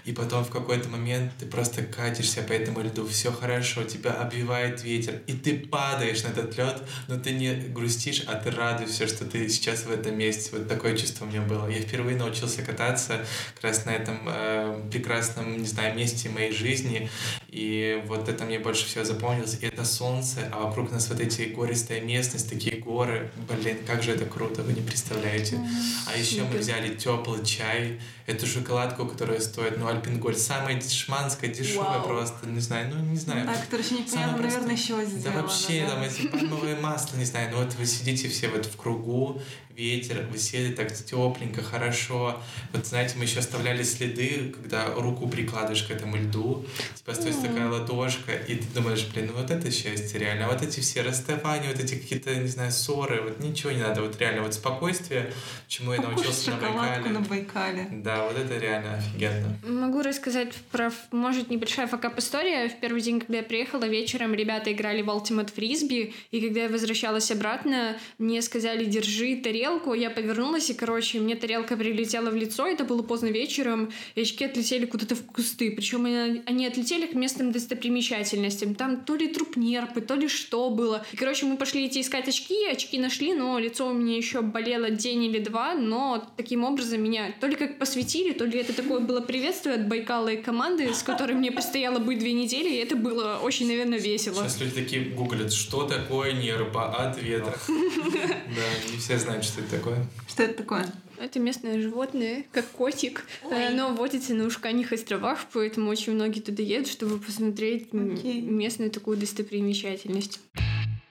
И 0.06 0.12
потом 0.12 0.46
в 0.46 0.50
какой-то 0.50 0.88
момент 0.88 1.32
ты 1.38 1.44
просто 1.44 1.82
катишься 1.82 2.42
по 2.42 2.54
этому 2.54 2.80
льду, 2.80 3.06
все 3.06 3.30
хорошо, 3.30 3.84
тебя 3.84 4.12
обвивает 4.12 4.82
ветер, 4.82 5.20
и 5.26 5.34
ты 5.34 5.58
падаешь 5.58 6.22
на 6.22 6.28
этот 6.28 6.56
лед, 6.56 6.82
но 7.08 7.18
ты 7.18 7.32
не 7.32 7.52
грустишь, 7.52 8.24
а 8.26 8.36
ты 8.36 8.50
радуешься, 8.50 9.08
что 9.08 9.26
ты 9.26 9.46
сейчас 9.50 9.84
в 9.84 9.90
этом 9.90 10.16
месте. 10.16 10.56
Вот 10.56 10.68
такое 10.68 10.96
чувство 10.96 11.26
у 11.26 11.28
меня 11.28 11.42
было. 11.42 11.68
Я 11.68 11.82
впервые 11.82 12.16
научился 12.16 12.62
кататься 12.62 13.26
как 13.56 13.64
раз 13.64 13.84
на 13.84 13.90
этом 13.90 14.05
э, 14.26 14.80
прекрасном, 14.90 15.58
не 15.58 15.66
знаю, 15.66 15.94
месте 15.96 16.28
моей 16.28 16.52
жизни. 16.52 17.08
И 17.48 18.02
вот 18.06 18.28
это 18.28 18.44
мне 18.44 18.58
больше 18.58 18.86
всего 18.86 19.04
запомнилось. 19.04 19.58
И 19.60 19.66
это 19.66 19.84
солнце, 19.84 20.48
а 20.52 20.64
вокруг 20.64 20.92
нас 20.92 21.08
вот 21.08 21.20
эти 21.20 21.42
гористая 21.42 22.00
местность, 22.00 22.48
такие 22.48 22.76
горы. 22.76 23.30
Блин, 23.48 23.78
как 23.86 24.02
же 24.02 24.12
это 24.12 24.24
круто, 24.24 24.62
вы 24.62 24.72
не 24.72 24.82
представляете. 24.82 25.58
А 26.06 26.16
еще 26.16 26.42
мы 26.42 26.58
взяли 26.58 26.94
теплый 26.94 27.44
чай, 27.44 28.00
эту 28.26 28.46
шоколадку, 28.46 29.06
которая 29.06 29.40
стоит, 29.40 29.78
ну, 29.78 29.86
Альпингольд, 29.86 30.38
самая 30.38 30.80
дешманская, 30.80 31.48
дешевая 31.48 31.98
Вау. 31.98 32.08
просто, 32.08 32.48
не 32.48 32.60
знаю, 32.60 32.92
ну, 32.92 33.00
не 33.00 33.16
знаю. 33.16 33.48
Которая 33.62 33.86
еще 33.86 33.94
непонятно, 33.94 34.32
Самое 34.32 34.42
наверное, 34.42 34.74
еще 34.74 35.04
сделала. 35.04 35.22
Да 35.22 35.42
вообще, 35.42 35.80
да. 35.82 35.90
там 35.90 36.02
эти 36.02 36.26
пальмовые 36.26 36.76
масла, 36.76 37.16
не 37.16 37.24
знаю, 37.24 37.50
ну 37.52 37.62
вот 37.62 37.74
вы 37.74 37.86
сидите 37.86 38.28
все 38.28 38.48
вот 38.48 38.66
в 38.66 38.76
кругу, 38.76 39.40
ветер, 39.76 40.26
вы 40.30 40.38
сели 40.38 40.72
так 40.72 40.92
тепленько, 40.92 41.62
хорошо. 41.62 42.40
Вот 42.72 42.86
знаете, 42.86 43.14
мы 43.18 43.24
еще 43.24 43.40
оставляли 43.40 43.82
следы, 43.82 44.54
когда 44.54 44.86
руку 44.94 45.28
прикладываешь 45.28 45.82
к 45.82 45.90
этому 45.90 46.16
льду, 46.16 46.64
типа 46.94 47.12
остается 47.12 47.42
такая 47.42 47.68
ладошка, 47.68 48.32
и 48.32 48.56
ты 48.56 48.64
думаешь, 48.74 49.06
блин, 49.12 49.26
ну 49.32 49.40
вот 49.40 49.50
это 49.50 49.70
счастье 49.70 50.18
реально. 50.18 50.46
А 50.46 50.52
вот 50.52 50.62
эти 50.62 50.80
все 50.80 51.02
расставания, 51.02 51.70
вот 51.70 51.78
эти 51.78 51.94
какие-то, 51.94 52.34
не 52.34 52.48
знаю, 52.48 52.72
ссоры, 52.72 53.20
вот 53.20 53.40
ничего 53.40 53.70
не 53.72 53.82
надо, 53.82 54.00
вот 54.02 54.18
реально 54.18 54.42
вот 54.42 54.54
спокойствие, 54.54 55.32
чему 55.68 55.92
я 55.92 56.00
Покушать 56.00 56.24
научился 56.24 56.50
на 56.52 56.70
Байкале. 56.72 57.10
на 57.10 57.20
Байкале. 57.20 57.88
Да, 57.92 58.24
вот 58.24 58.36
это 58.38 58.58
реально 58.58 58.94
офигенно. 58.94 59.58
Могу 59.62 60.02
рассказать 60.02 60.54
про, 60.72 60.90
может, 61.12 61.50
небольшая 61.50 61.86
факап-история. 61.86 62.68
В 62.68 62.80
первый 62.80 63.02
день, 63.02 63.20
когда 63.20 63.38
я 63.38 63.42
приехала, 63.42 63.84
вечером 63.84 64.34
ребята 64.34 64.72
играли 64.72 65.02
в 65.02 65.08
Ultimate 65.08 65.52
Frisbee, 65.54 66.14
и 66.30 66.40
когда 66.40 66.62
я 66.62 66.68
возвращалась 66.68 67.30
обратно, 67.30 67.96
мне 68.18 68.40
сказали, 68.40 68.84
держи 68.86 69.36
тарелку, 69.36 69.65
я 69.94 70.10
повернулась, 70.10 70.70
и, 70.70 70.74
короче, 70.74 71.20
мне 71.20 71.36
тарелка 71.36 71.76
прилетела 71.76 72.30
в 72.30 72.34
лицо, 72.34 72.66
это 72.66 72.84
было 72.84 73.02
поздно 73.02 73.26
вечером, 73.26 73.90
и 74.14 74.22
очки 74.22 74.44
отлетели 74.44 74.86
куда-то 74.86 75.14
в 75.14 75.24
кусты, 75.26 75.70
причем 75.70 76.04
они, 76.06 76.42
они 76.46 76.66
отлетели 76.66 77.06
к 77.06 77.14
местным 77.14 77.52
достопримечательностям. 77.52 78.74
Там 78.74 79.00
то 79.00 79.14
ли 79.14 79.28
труп 79.28 79.56
нерпы, 79.56 80.00
то 80.00 80.14
ли 80.14 80.28
что 80.28 80.70
было. 80.70 81.04
И, 81.12 81.16
короче, 81.16 81.46
мы 81.46 81.56
пошли 81.56 81.86
идти 81.86 82.00
искать 82.00 82.28
очки, 82.28 82.66
очки 82.66 82.98
нашли, 82.98 83.34
но 83.34 83.58
лицо 83.58 83.88
у 83.88 83.92
меня 83.92 84.16
еще 84.16 84.42
болело 84.42 84.90
день 84.90 85.24
или 85.24 85.38
два, 85.38 85.74
но 85.74 86.26
таким 86.36 86.64
образом 86.64 87.02
меня 87.02 87.32
то 87.40 87.46
ли 87.46 87.56
как 87.56 87.78
посвятили, 87.78 88.32
то 88.32 88.44
ли 88.44 88.58
это 88.58 88.72
такое 88.72 89.00
было 89.00 89.20
приветствие 89.20 89.76
от 89.76 89.88
Байкала 89.88 90.28
и 90.28 90.42
команды, 90.42 90.92
с 90.92 91.02
которой 91.02 91.32
мне 91.32 91.50
предстояло 91.50 91.98
быть 91.98 92.18
две 92.18 92.32
недели, 92.32 92.68
и 92.68 92.76
это 92.76 92.96
было 92.96 93.40
очень, 93.42 93.66
наверное, 93.66 93.98
весело. 93.98 94.42
Сейчас 94.42 94.60
люди 94.60 94.74
такие 94.74 95.04
гуглят, 95.04 95.52
что 95.52 95.86
такое 95.86 96.32
нерпа 96.32 96.94
от 96.94 97.20
ветра. 97.22 97.58
Да, 97.68 98.90
не 98.92 98.98
все 98.98 99.18
знают, 99.18 99.44
что 99.44 99.55
это 99.58 99.76
такое. 99.76 100.06
Что 100.28 100.42
это 100.44 100.54
такое? 100.54 100.86
Это 101.18 101.38
местное 101.40 101.80
животное, 101.80 102.44
как 102.52 102.66
котик. 102.66 103.24
Э, 103.50 103.68
Оно 103.68 103.94
водится 103.94 104.34
на 104.34 104.44
Ушканьих 104.46 104.92
островах, 104.92 105.46
поэтому 105.52 105.90
очень 105.90 106.12
многие 106.12 106.40
туда 106.40 106.62
едут, 106.62 106.88
чтобы 106.88 107.18
посмотреть 107.18 107.88
Окей. 107.92 108.42
местную 108.42 108.90
такую 108.90 109.16
достопримечательность. 109.16 110.40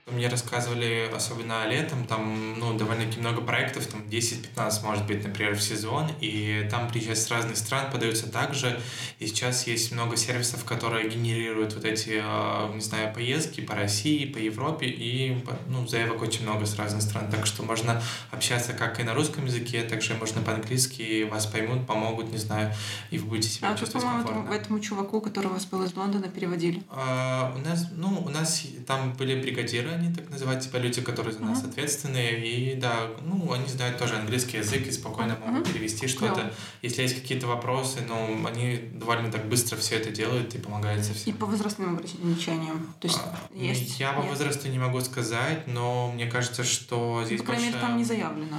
Мне 0.08 0.28
рассказывали, 0.28 1.10
особенно 1.12 1.66
летом, 1.66 2.06
там, 2.06 2.60
ну, 2.60 2.78
довольно-таки 2.78 3.18
много 3.18 3.40
проектов, 3.40 3.88
там 3.88 4.02
10-15, 4.02 4.84
может 4.84 5.04
быть, 5.04 5.24
например, 5.24 5.56
в 5.56 5.60
сезон, 5.60 6.08
и 6.20 6.64
там 6.70 6.88
приезжают 6.88 7.18
с 7.18 7.28
разных 7.28 7.56
стран, 7.56 7.90
подаются 7.90 8.30
также, 8.30 8.80
и 9.18 9.26
сейчас 9.26 9.66
есть 9.66 9.90
много 9.90 10.16
сервисов, 10.16 10.64
которые 10.64 11.10
генерируют 11.10 11.74
вот 11.74 11.84
эти, 11.84 12.22
э, 12.22 12.72
не 12.72 12.80
знаю, 12.82 13.12
поездки 13.12 13.62
по 13.62 13.74
России, 13.74 14.26
по 14.26 14.38
Европе, 14.38 14.86
и, 14.86 15.44
ну, 15.66 15.88
заявок 15.88 16.22
очень 16.22 16.44
много 16.44 16.66
с 16.66 16.76
разных 16.76 17.02
стран, 17.02 17.28
так 17.28 17.44
что 17.44 17.64
можно 17.64 18.00
общаться 18.30 18.74
как 18.74 19.00
и 19.00 19.02
на 19.02 19.12
русском 19.12 19.46
языке, 19.46 19.82
также 19.82 20.14
можно 20.14 20.40
по-английски, 20.40 21.02
и 21.02 21.24
вас 21.24 21.46
поймут, 21.46 21.84
помогут, 21.84 22.30
не 22.30 22.38
знаю, 22.38 22.72
и 23.10 23.18
вы 23.18 23.26
будете 23.26 23.48
себя 23.48 23.72
А 23.72 23.76
чувствовать 23.76 24.04
по-моему, 24.06 24.28
комфортно. 24.28 24.54
этому, 24.54 24.78
чуваку, 24.78 25.20
который 25.20 25.48
вас 25.48 25.64
был 25.64 25.82
из 25.82 25.96
Лондона, 25.96 26.28
переводили. 26.28 26.84
А, 26.90 27.52
у 27.56 27.58
нас, 27.58 27.88
ну, 27.90 28.22
у 28.24 28.28
нас 28.28 28.62
там 28.86 29.12
были 29.14 29.42
бригадиры, 29.42 29.95
они 29.96 30.14
так 30.14 30.30
называют, 30.30 30.62
типа 30.62 30.76
люди, 30.76 31.00
которые 31.00 31.32
за 31.34 31.40
нас 31.40 31.60
Мгм. 31.62 31.70
ответственные, 31.70 32.46
и 32.46 32.74
да, 32.76 33.08
ну, 33.22 33.52
они 33.52 33.66
знают 33.68 33.98
тоже 33.98 34.14
английский 34.16 34.58
язык 34.58 34.86
и 34.86 34.92
спокойно 34.92 35.36
могут 35.44 35.62
Мгм. 35.62 35.72
перевести 35.72 36.06
что-то. 36.06 36.34
Клёво. 36.34 36.52
Если 36.82 37.02
есть 37.02 37.14
какие-то 37.20 37.46
вопросы, 37.46 37.98
ну, 38.08 38.46
они 38.46 38.76
довольно 38.94 39.30
так 39.30 39.48
быстро 39.48 39.76
все 39.76 39.96
это 39.96 40.10
делают 40.10 40.54
и 40.54 40.58
помогают 40.58 41.04
со 41.04 41.12
И 41.12 41.14
всем. 41.14 41.36
по 41.36 41.46
возрастным 41.46 41.96
ограничениям. 41.96 42.94
То 43.00 43.08
есть 43.08 43.18
А, 43.22 43.36
ну, 43.50 43.62
есть... 43.62 43.98
Я 44.00 44.12
по 44.12 44.20
нет? 44.20 44.30
возрасту 44.30 44.68
не 44.68 44.78
могу 44.78 45.00
сказать, 45.00 45.66
но 45.66 46.10
мне 46.12 46.26
кажется, 46.26 46.64
что 46.64 47.22
здесь 47.26 47.40
По 47.40 47.46
крайней 47.46 47.64
мере, 47.66 47.72
больше- 47.76 47.86
там 47.88 47.96
не 47.98 48.04
заявлено. 48.04 48.58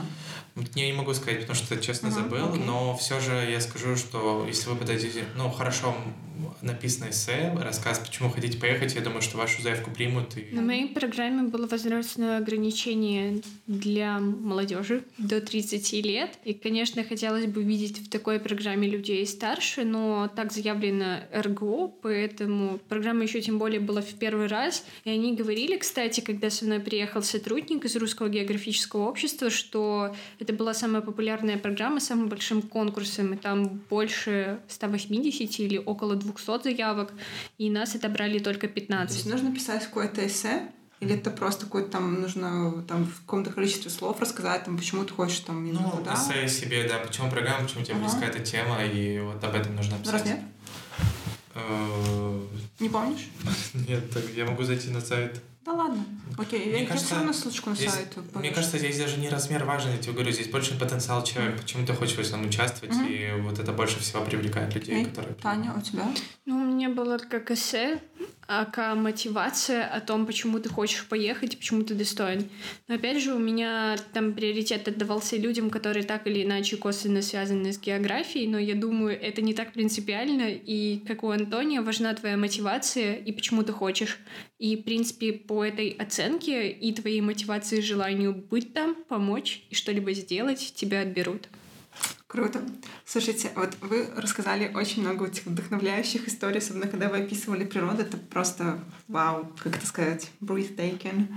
Вот 0.55 0.75
Я 0.75 0.87
не 0.87 0.93
могу 0.93 1.13
сказать, 1.13 1.41
потому 1.41 1.55
что, 1.55 1.77
честно, 1.77 2.09
Мгм, 2.09 2.17
забыл, 2.23 2.49
окей. 2.49 2.63
но 2.65 2.95
все 2.97 3.19
же 3.19 3.33
я 3.49 3.61
скажу, 3.61 3.95
что 3.95 4.43
если 4.47 4.69
вы 4.69 4.75
подойдете, 4.75 5.23
ну, 5.35 5.51
хорошо, 5.51 5.95
написано 6.61 7.09
эссе, 7.09 7.53
рассказ, 7.59 7.99
почему 7.99 8.29
хотите 8.29 8.57
поехать. 8.57 8.95
Я 8.95 9.01
думаю, 9.01 9.21
что 9.21 9.37
вашу 9.37 9.61
заявку 9.61 9.91
примут. 9.91 10.37
И... 10.37 10.53
На 10.53 10.61
моей 10.61 10.87
программе 10.87 11.43
было 11.43 11.67
возрастное 11.67 12.37
ограничение 12.37 13.41
для 13.67 14.19
молодежи 14.19 15.03
до 15.17 15.41
30 15.41 15.93
лет. 16.05 16.37
И, 16.43 16.53
конечно, 16.53 17.03
хотелось 17.03 17.45
бы 17.45 17.63
видеть 17.63 17.99
в 17.99 18.09
такой 18.09 18.39
программе 18.39 18.87
людей 18.87 19.25
старше, 19.25 19.83
но 19.83 20.29
так 20.35 20.51
заявлено 20.51 21.19
РГО, 21.33 21.87
поэтому 22.01 22.79
программа 22.89 23.23
еще 23.23 23.41
тем 23.41 23.59
более 23.59 23.79
была 23.79 24.01
в 24.01 24.13
первый 24.15 24.47
раз. 24.47 24.85
И 25.03 25.09
они 25.09 25.35
говорили, 25.35 25.77
кстати, 25.77 26.21
когда 26.21 26.49
со 26.49 26.65
мной 26.65 26.79
приехал 26.79 27.23
сотрудник 27.23 27.85
из 27.85 27.95
Русского 27.95 28.29
географического 28.29 29.07
общества, 29.07 29.49
что 29.49 30.15
это 30.39 30.53
была 30.53 30.73
самая 30.73 31.01
популярная 31.01 31.57
программа 31.57 31.99
с 31.99 32.07
самым 32.07 32.29
большим 32.29 32.61
конкурсом, 32.61 33.33
и 33.33 33.37
там 33.37 33.81
больше 33.89 34.59
180 34.67 35.59
или 35.59 35.77
около 35.77 36.15
200 36.27 36.63
заявок, 36.63 37.13
и 37.57 37.69
нас 37.69 37.95
отобрали 37.95 38.39
только 38.39 38.67
15. 38.67 39.09
То 39.09 39.15
есть 39.15 39.29
нужно 39.29 39.53
писать 39.53 39.85
какое-то 39.85 40.25
эссе, 40.25 40.69
или 40.99 41.15
это 41.15 41.29
просто 41.29 41.65
какое-то 41.65 41.91
там 41.91 42.21
нужно 42.21 42.83
там 42.87 43.05
в 43.05 43.21
каком-то 43.21 43.51
количестве 43.51 43.91
слов 43.91 44.19
рассказать, 44.19 44.63
там, 44.63 44.77
почему 44.77 45.05
ты 45.05 45.13
хочешь 45.13 45.39
там 45.39 45.63
именно 45.63 45.81
ну, 45.81 45.97
туда? 45.97 46.13
эссе 46.13 46.47
себе, 46.47 46.87
да, 46.87 46.99
почему 46.99 47.29
программа, 47.29 47.65
почему 47.65 47.83
тебе 47.83 47.95
ага. 47.95 48.03
близка 48.03 48.25
эта 48.25 48.39
тема, 48.39 48.83
и 48.83 49.19
вот 49.19 49.43
об 49.43 49.55
этом 49.55 49.75
нужно 49.75 49.97
писать. 49.99 50.13
Размер? 50.13 50.37
Э, 51.53 52.41
Не 52.79 52.89
помнишь? 52.89 53.27
Нет, 53.73 54.03
я 54.35 54.45
могу 54.45 54.63
зайти 54.63 54.89
на 54.89 55.01
сайт 55.01 55.41
да 55.67 55.73
ладно. 55.73 56.05
Окей, 56.37 56.65
мне 56.67 56.81
я 56.83 56.87
кажется, 56.87 57.07
все 57.07 57.15
равно 57.15 57.33
ссылочку 57.33 57.69
на 57.71 57.75
здесь, 57.75 57.91
сайт. 57.91 58.15
Мне 58.33 58.51
кажется, 58.51 58.77
здесь 58.77 58.97
даже 58.97 59.19
не 59.19 59.27
размер 59.27 59.65
важен, 59.65 59.91
я 59.91 59.97
тебе 59.97 60.13
говорю, 60.13 60.31
здесь 60.31 60.47
больше 60.47 60.79
потенциал 60.79 61.23
человека, 61.23 61.57
почему 61.61 61.85
ты 61.85 61.93
хочешь 61.93 62.15
в 62.15 62.19
этом 62.19 62.45
участвовать, 62.45 62.95
mm-hmm. 62.95 63.37
и 63.37 63.41
вот 63.41 63.59
это 63.59 63.73
больше 63.73 63.99
всего 63.99 64.23
привлекает 64.23 64.73
людей, 64.75 65.03
okay. 65.03 65.09
которые... 65.09 65.35
Таня, 65.35 65.73
у 65.77 65.81
тебя? 65.81 66.07
Ну, 66.45 66.55
у 66.55 66.65
меня 66.65 66.89
было 66.89 67.17
как 67.17 67.51
эссе, 67.51 67.99
ака 68.47 68.95
мотивация 68.95 69.85
о 69.85 69.99
том, 69.99 70.25
почему 70.25 70.59
ты 70.59 70.69
хочешь 70.69 71.05
поехать, 71.05 71.57
почему 71.57 71.83
ты 71.83 71.95
достоин. 71.95 72.49
Но 72.87 72.95
опять 72.95 73.21
же, 73.21 73.33
у 73.33 73.39
меня 73.39 73.97
там 74.13 74.33
приоритет 74.33 74.87
отдавался 74.87 75.35
людям, 75.35 75.69
которые 75.69 76.03
так 76.03 76.27
или 76.27 76.43
иначе 76.43 76.77
косвенно 76.77 77.21
связаны 77.21 77.73
с 77.73 77.79
географией, 77.79 78.47
но 78.47 78.57
я 78.57 78.75
думаю, 78.75 79.19
это 79.21 79.41
не 79.41 79.53
так 79.53 79.73
принципиально, 79.73 80.49
и 80.49 80.99
как 81.05 81.23
у 81.23 81.29
Антония, 81.29 81.81
важна 81.81 82.13
твоя 82.13 82.37
мотивация 82.37 83.15
и 83.15 83.31
почему 83.33 83.63
ты 83.63 83.73
хочешь. 83.73 84.17
И, 84.59 84.77
в 84.77 84.83
принципе, 84.83 85.33
по 85.33 85.56
этой 85.63 85.89
оценке 85.89 86.71
и 86.71 86.93
твоей 86.93 87.21
мотивации 87.21 87.81
желанию 87.81 88.33
быть 88.33 88.73
там, 88.73 88.95
помочь 89.07 89.63
и 89.69 89.75
что-либо 89.75 90.13
сделать, 90.13 90.73
тебя 90.75 91.01
отберут. 91.01 91.47
Круто. 92.27 92.61
Слушайте, 93.05 93.51
вот 93.55 93.77
вы 93.81 94.07
рассказали 94.15 94.71
очень 94.73 95.01
много 95.01 95.27
этих 95.27 95.45
вдохновляющих 95.45 96.27
историй, 96.27 96.57
особенно 96.57 96.87
когда 96.87 97.07
вы 97.09 97.19
описывали 97.19 97.63
природу. 97.63 98.01
Это 98.01 98.17
просто 98.17 98.79
вау, 99.07 99.51
как 99.63 99.77
это 99.77 99.87
сказать, 99.87 100.29
breathtaking. 100.41 101.27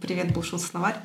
Привет, 0.00 0.32
был 0.32 0.42
словарь. 0.42 0.96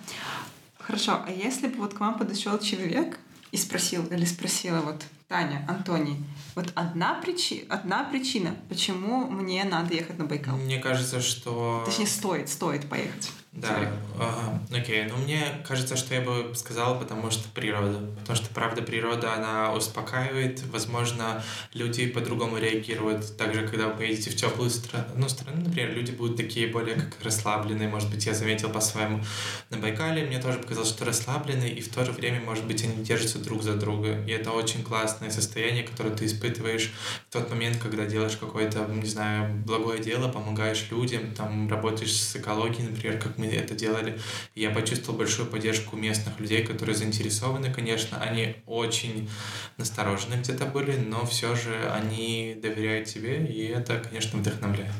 Хорошо, 0.79 1.21
а 1.25 1.31
если 1.31 1.67
бы 1.67 1.77
вот 1.77 1.93
к 1.93 1.99
вам 1.99 2.17
подошел 2.17 2.57
человек 2.59 3.19
и 3.51 3.57
спросил, 3.57 4.05
или 4.07 4.25
спросила 4.25 4.79
вот 4.79 5.03
Таня, 5.31 5.65
Антоний, 5.65 6.17
вот 6.55 6.73
одна, 6.75 7.13
причи... 7.23 7.65
одна 7.69 8.03
причина, 8.03 8.53
почему 8.67 9.29
мне 9.29 9.63
надо 9.63 9.93
ехать 9.93 10.19
на 10.19 10.25
Байкал? 10.25 10.57
Мне 10.57 10.77
кажется, 10.77 11.21
что... 11.21 11.83
Точнее, 11.85 12.07
стоит, 12.07 12.49
стоит 12.49 12.89
поехать. 12.89 13.31
Да, 13.53 13.91
ага, 14.17 14.61
окей. 14.73 15.03
Ну, 15.09 15.17
мне 15.17 15.43
кажется, 15.67 15.97
что 15.97 16.15
я 16.15 16.21
бы 16.21 16.55
сказал, 16.55 16.97
потому 16.97 17.31
что 17.31 17.49
природа. 17.49 17.99
Потому 18.21 18.37
что, 18.37 18.53
правда, 18.53 18.81
природа, 18.81 19.33
она 19.33 19.73
успокаивает. 19.73 20.63
Возможно, 20.71 21.43
люди 21.73 22.07
по-другому 22.07 22.57
реагируют. 22.57 23.35
Также, 23.35 23.67
когда 23.67 23.89
вы 23.89 23.95
поедете 23.97 24.29
в 24.29 24.37
теплую 24.37 24.69
страну, 24.69 25.05
ну, 25.17 25.27
страну, 25.27 25.63
например, 25.65 25.93
люди 25.93 26.11
будут 26.11 26.37
такие 26.37 26.67
более 26.67 26.95
как 26.95 27.21
расслабленные. 27.21 27.89
Может 27.89 28.09
быть, 28.09 28.25
я 28.25 28.33
заметил 28.33 28.69
по-своему 28.69 29.21
на 29.69 29.77
Байкале. 29.77 30.25
Мне 30.25 30.39
тоже 30.39 30.59
показалось, 30.59 30.89
что 30.89 31.03
расслабленные, 31.03 31.73
и 31.73 31.81
в 31.81 31.93
то 31.93 32.05
же 32.05 32.13
время, 32.13 32.39
может 32.39 32.65
быть, 32.65 32.85
они 32.85 33.03
держатся 33.03 33.37
друг 33.39 33.63
за 33.63 33.73
друга. 33.73 34.23
И 34.25 34.31
это 34.31 34.51
очень 34.51 34.81
классное 34.81 35.29
состояние, 35.29 35.83
которое 35.83 36.15
ты 36.15 36.25
испытываешь 36.25 36.93
в 37.27 37.33
тот 37.33 37.49
момент, 37.49 37.79
когда 37.81 38.05
делаешь 38.05 38.37
какое-то, 38.37 38.85
не 38.85 39.09
знаю, 39.09 39.53
благое 39.65 40.01
дело, 40.01 40.29
помогаешь 40.31 40.87
людям, 40.89 41.33
там, 41.35 41.69
работаешь 41.69 42.13
с 42.13 42.37
экологией, 42.37 42.87
например, 42.87 43.19
как 43.19 43.40
мы 43.41 43.47
это 43.47 43.73
делали. 43.73 44.19
я 44.55 44.69
почувствовал 44.69 45.17
большую 45.17 45.49
поддержку 45.49 45.95
местных 45.97 46.39
людей, 46.39 46.63
которые 46.63 46.95
заинтересованы, 46.95 47.73
конечно. 47.73 48.21
Они 48.21 48.55
очень 48.67 49.29
насторожены 49.77 50.35
где-то 50.35 50.65
были, 50.65 50.97
но 50.97 51.25
все 51.25 51.55
же 51.55 51.75
они 51.91 52.55
доверяют 52.61 53.07
тебе, 53.07 53.45
и 53.45 53.65
это, 53.65 53.99
конечно, 53.99 54.39
вдохновляет. 54.39 54.91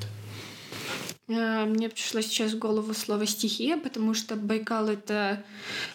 Э, 1.27 1.65
мне 1.65 1.89
пришло 1.89 2.21
сейчас 2.21 2.53
в 2.53 2.59
голову 2.59 2.93
слово 2.93 3.25
«стихия», 3.25 3.77
потому 3.77 4.13
что 4.13 4.35
Байкал— 4.35 4.87
это 4.89 5.43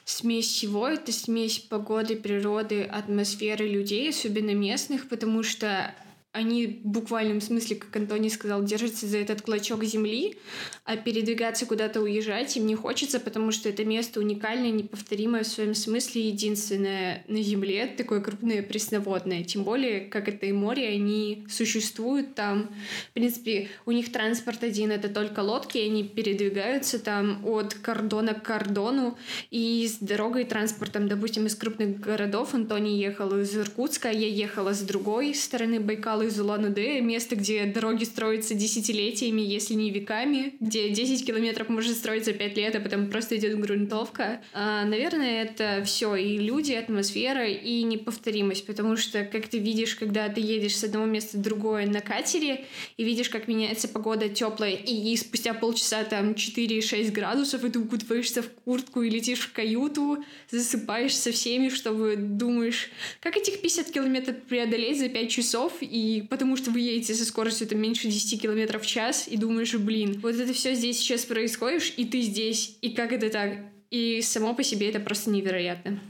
смесь 0.05 0.47
всего, 0.47 0.89
это 0.89 1.13
смесь 1.13 1.59
погоды, 1.59 2.17
природы, 2.17 2.83
атмосферы 2.85 3.69
людей, 3.69 4.11
особенно 4.11 4.55
местных, 4.55 5.09
потому 5.09 5.43
что 5.43 5.95
они 6.37 6.67
в 6.67 6.87
буквальном 6.87 7.41
смысле, 7.41 7.77
как 7.77 7.97
Антоний 7.97 8.31
сказал, 8.31 8.63
держатся 8.63 9.07
за 9.07 9.19
этот 9.19 9.43
клочок 9.43 9.83
земли, 9.85 10.37
а 10.85 10.97
передвигаться 10.97 11.67
куда-то 11.67 12.03
уезжать 12.03 12.57
им 12.57 12.67
не 12.67 12.75
хочется, 12.75 13.19
потому 13.19 13.53
что 13.53 13.69
это 13.69 13.85
место 13.85 14.21
уникальное, 14.21 14.71
неповторимое 14.71 15.43
в 15.43 15.47
своем 15.47 15.75
смысле, 15.75 16.29
единственное 16.29 17.25
на 17.27 17.43
земле, 17.43 17.87
такое 17.87 18.21
крупное 18.21 18.63
пресноводное. 18.63 19.45
Тем 19.45 19.65
более, 19.65 20.01
как 20.01 20.29
это 20.29 20.47
и 20.47 20.53
море, 20.53 20.89
они 20.89 21.47
существуют 21.49 22.35
там. 22.35 22.69
В 23.11 23.15
принципе, 23.15 23.69
у 23.87 23.93
них 23.93 24.13
транспорт 24.13 24.63
один— 24.63 24.91
это 24.93 25.09
только 25.09 25.41
лодки, 25.41 25.79
они 25.79 26.05
передвигаются 26.05 26.99
там 26.99 27.45
от 27.47 27.75
кордона 27.75 28.35
к 28.35 28.43
кордону, 28.43 29.17
и 29.51 29.89
с 29.89 29.99
дорогой 29.99 30.43
и 30.43 30.47
транспортом, 30.47 31.09
допустим, 31.09 31.47
из 31.47 31.55
крупных 31.55 31.99
городов 31.99 32.55
Антоний 32.55 32.99
ехал 32.99 33.39
из 33.39 33.57
Иркутска, 33.57 34.11
я 34.11 34.29
ехала 34.29 34.75
с 34.75 34.81
другой 34.81 35.35
стороны 35.35 35.81
Байкала, 35.81 36.26
из 36.27 36.39
Улан-Удэ, 36.41 37.01
место, 37.01 37.37
где 37.37 37.65
дороги 37.67 38.05
строятся 38.05 38.55
десятилетиями, 38.55 39.41
если 39.41 39.75
не 39.75 39.91
веками, 39.91 40.55
где 40.61 40.91
10 40.91 41.27
километров 41.27 41.69
может 41.69 41.97
строиться 41.97 42.33
5 42.33 42.57
лет, 42.57 42.77
а 42.77 42.81
потом 42.81 43.09
просто 43.09 43.37
идет 43.37 43.59
грунтовка. 43.59 44.43
А, 44.53 44.85
наверное, 44.85 45.43
это 45.45 45.83
все 45.85 46.15
и 46.17 46.39
люди, 46.39 46.73
атмосфера, 46.73 47.47
и 47.47 47.83
неповторимость, 47.83 48.67
потому 48.67 48.97
что, 48.97 49.25
как 49.25 49.49
ты 49.49 49.59
видишь, 49.59 49.95
когда 49.95 50.29
ты 50.29 50.41
едешь 50.41 50.77
с 50.77 50.85
одного 50.85 51.07
места 51.07 51.37
в 51.39 51.43
другое 51.43 51.87
на 51.87 52.01
катере, 52.01 52.65
и 52.97 53.05
видишь, 53.05 53.29
как 53.29 53.49
меняется 53.49 53.89
погода 53.89 54.29
теплая, 54.29 54.73
и, 54.73 55.13
и 55.13 55.17
спустя 55.17 55.55
полчаса 55.55 56.05
там 56.05 56.33
4-6 56.33 57.11
градусов, 57.13 57.65
и 57.65 57.71
ты 57.71 57.79
укутываешься 57.79 58.43
в 58.43 58.51
куртку 58.65 59.03
и 59.03 59.11
летишь 59.11 59.41
в 59.41 59.53
каюту, 59.53 60.25
засыпаешь 60.51 61.17
со 61.17 61.33
всеми, 61.33 61.69
чтобы 61.69 62.17
думаешь, 62.17 62.91
как 63.21 63.37
этих 63.37 63.61
50 63.61 63.91
километров 63.91 64.37
преодолеть 64.49 64.99
за 64.99 65.09
5 65.09 65.31
часов, 65.31 65.73
и 65.81 66.16
потому 66.23 66.57
что 66.57 66.71
вы 66.71 66.81
едете 66.81 67.15
со 67.15 67.25
скоростью 67.25 67.67
там 67.67 67.79
меньше 67.79 68.09
10 68.09 68.41
километров 68.41 68.83
в 68.83 68.87
час 68.87 69.27
и 69.29 69.37
думаешь, 69.37 69.75
блин, 69.75 70.21
вот 70.23 70.35
это 70.35 70.53
все 70.53 70.75
здесь 70.75 70.99
сейчас 70.99 71.25
происходит, 71.25 71.83
и 71.97 72.05
ты 72.05 72.21
здесь, 72.23 72.77
и 72.83 72.91
как 72.91 73.13
это 73.13 73.31
так? 73.31 73.59
И 73.91 74.21
само 74.23 74.55
по 74.55 74.63
себе 74.63 74.89
это 74.89 75.01
просто 75.01 75.31
невероятно. 75.31 76.01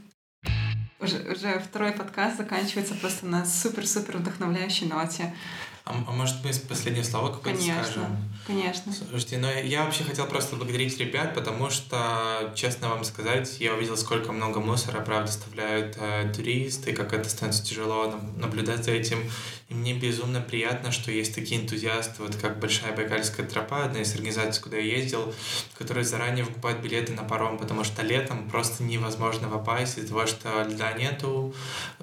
Уже, 0.99 1.17
уже 1.31 1.59
второй 1.59 1.91
подкаст 1.91 2.37
заканчивается 2.37 2.95
просто 2.95 3.27
на 3.27 3.45
супер-супер 3.45 4.17
вдохновляющей 4.17 4.87
ноте. 4.87 5.33
А, 5.87 5.91
а 6.07 6.11
может 6.11 6.35
мы 6.43 6.51
последнее 6.67 7.03
слово 7.03 7.31
какое-то 7.31 7.59
конечно, 7.59 7.83
скажем? 7.83 8.17
Конечно. 8.45 8.91
Слушайте, 8.91 9.37
ну 9.37 9.47
я 9.47 9.85
вообще 9.85 10.03
хотел 10.03 10.25
просто 10.25 10.55
благодарить 10.57 10.97
ребят, 10.97 11.33
потому 11.33 11.69
что, 11.69 12.51
честно 12.55 12.89
вам 12.89 13.05
сказать, 13.05 13.59
я 13.59 13.73
увидел, 13.73 13.95
сколько 13.95 14.31
много 14.33 14.59
мусора, 14.59 14.99
правда, 15.01 15.29
оставляют 15.29 15.95
э, 15.97 16.31
туристы, 16.35 16.93
как 16.93 17.13
это 17.13 17.29
становится 17.29 17.63
тяжело 17.63 18.19
наблюдать 18.35 18.83
за 18.83 18.91
этим. 18.91 19.19
И 19.69 19.73
мне 19.73 19.93
безумно 19.93 20.39
приятно, 20.39 20.93
что 20.93 21.11
есть 21.11 21.35
такие 21.35 21.61
энтузиасты, 21.61 22.23
вот 22.23 22.37
как 22.37 22.57
Большая 22.57 22.95
Байкальская 22.95 23.45
тропа, 23.45 23.83
одна 23.83 23.99
из 23.99 24.13
организаций, 24.13 24.63
куда 24.63 24.77
я 24.77 24.97
ездил, 24.97 25.33
которые 25.77 26.05
заранее 26.05 26.45
выкупают 26.45 26.79
билеты 26.79 27.11
на 27.11 27.23
паром, 27.23 27.57
потому 27.57 27.83
что 27.83 28.01
летом 28.01 28.49
просто 28.49 28.83
невозможно 28.83 29.49
попасть 29.49 29.97
из-за 29.97 30.07
того, 30.07 30.25
что 30.25 30.63
льда 30.63 30.93
нету, 30.93 31.53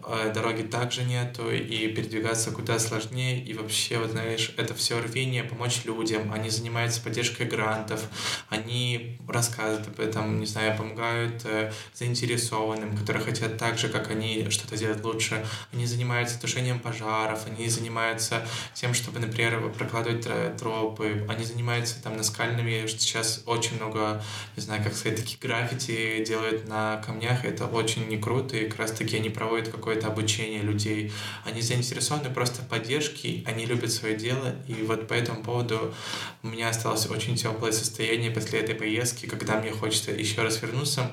э, 0.07 0.31
дороги 0.35 0.61
также 0.61 1.05
нету, 1.05 1.51
и 1.51 1.89
передвигаться 1.89 2.51
куда 2.51 2.79
сложнее, 2.79 3.43
и 3.43 3.55
вообще, 3.55 3.97
вот 3.99 4.11
знаешь, 4.11 4.53
это 4.59 4.75
все 4.75 5.01
рвение 5.01 5.43
помочь 5.43 5.87
людям, 5.87 6.35
они 6.35 6.51
занимаются 6.51 7.01
поддержкой 7.01 7.47
грантов, 7.47 8.03
они 8.51 9.19
рассказывают 9.27 9.89
об 9.89 10.01
этом, 10.01 10.39
не 10.39 10.47
знаю, 10.47 10.77
помогают 10.77 11.47
э, 11.47 11.73
заинтересованным, 11.95 12.95
которые 12.95 13.25
хотят 13.25 13.57
так 13.57 13.79
же, 13.79 13.89
как 13.89 14.11
они, 14.11 14.51
что-то 14.51 14.77
сделать 14.77 15.03
лучше, 15.03 15.47
они 15.73 15.87
занимаются 15.87 16.39
тушением 16.39 16.79
пожаров, 16.79 17.47
они 17.47 17.54
занимаются 17.69 18.47
тем, 18.75 18.95
чтобы, 18.95 19.19
например, 19.19 19.73
прокладывать 19.73 20.27
тропы, 20.59 21.27
они 21.29 21.45
занимаются 21.45 22.03
там 22.03 22.17
наскальными, 22.17 22.87
сейчас 22.87 23.43
очень 23.47 23.77
много, 23.77 24.23
не 24.57 24.63
знаю, 24.63 24.85
как 24.85 24.95
сказать, 24.95 25.19
такие 25.19 25.39
граффити 25.41 26.25
делают 26.25 26.69
на 26.69 27.03
камнях, 27.05 27.45
это 27.45 27.67
очень 27.67 28.07
не 28.09 28.19
круто, 28.19 28.57
и 28.57 28.69
как 28.69 28.79
раз 28.79 28.93
таки 28.93 29.17
они 29.17 29.31
проводят 29.31 29.69
какое-то 29.69 30.07
обучение 30.07 30.63
людей, 30.63 31.13
они 31.45 31.61
заинтересованы 31.61 32.31
просто 32.31 32.63
поддержке, 32.63 33.43
они 33.47 33.65
они 33.65 33.67
любят 33.67 33.93
свое 33.93 34.17
дело, 34.17 34.55
и 34.69 34.75
вот 34.83 35.09
по 35.09 35.15
этому 35.15 35.43
поводу 35.43 35.95
у 36.43 36.49
меня 36.49 36.69
осталось 36.69 37.07
очень 37.07 37.37
теплое 37.37 37.73
состояние 37.73 38.31
после 38.31 38.61
этой 38.61 38.75
поездки, 38.75 39.27
когда 39.27 39.61
мне 39.61 39.71
хочется 39.71 40.11
еще 40.11 40.43
раз 40.43 40.61
вернуться, 40.63 41.11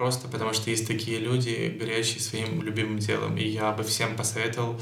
просто 0.00 0.28
потому 0.28 0.54
что 0.54 0.70
есть 0.70 0.86
такие 0.86 1.18
люди, 1.18 1.76
горящие 1.78 2.20
своим 2.20 2.62
любимым 2.62 3.00
делом, 3.00 3.36
и 3.36 3.46
я 3.46 3.70
бы 3.72 3.82
всем 3.82 4.16
посоветовал, 4.16 4.80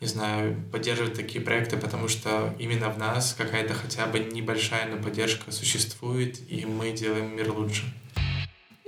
не 0.00 0.06
знаю, 0.06 0.56
поддерживать 0.72 1.12
такие 1.12 1.44
проекты, 1.44 1.76
потому 1.76 2.08
что 2.08 2.54
именно 2.58 2.88
в 2.88 2.96
нас 2.96 3.34
какая-то 3.36 3.74
хотя 3.74 4.06
бы 4.06 4.20
небольшая, 4.20 4.86
но 4.88 5.02
поддержка 5.02 5.52
существует, 5.52 6.40
и 6.50 6.64
мы 6.64 6.92
делаем 6.92 7.36
мир 7.36 7.52
лучше. 7.52 7.84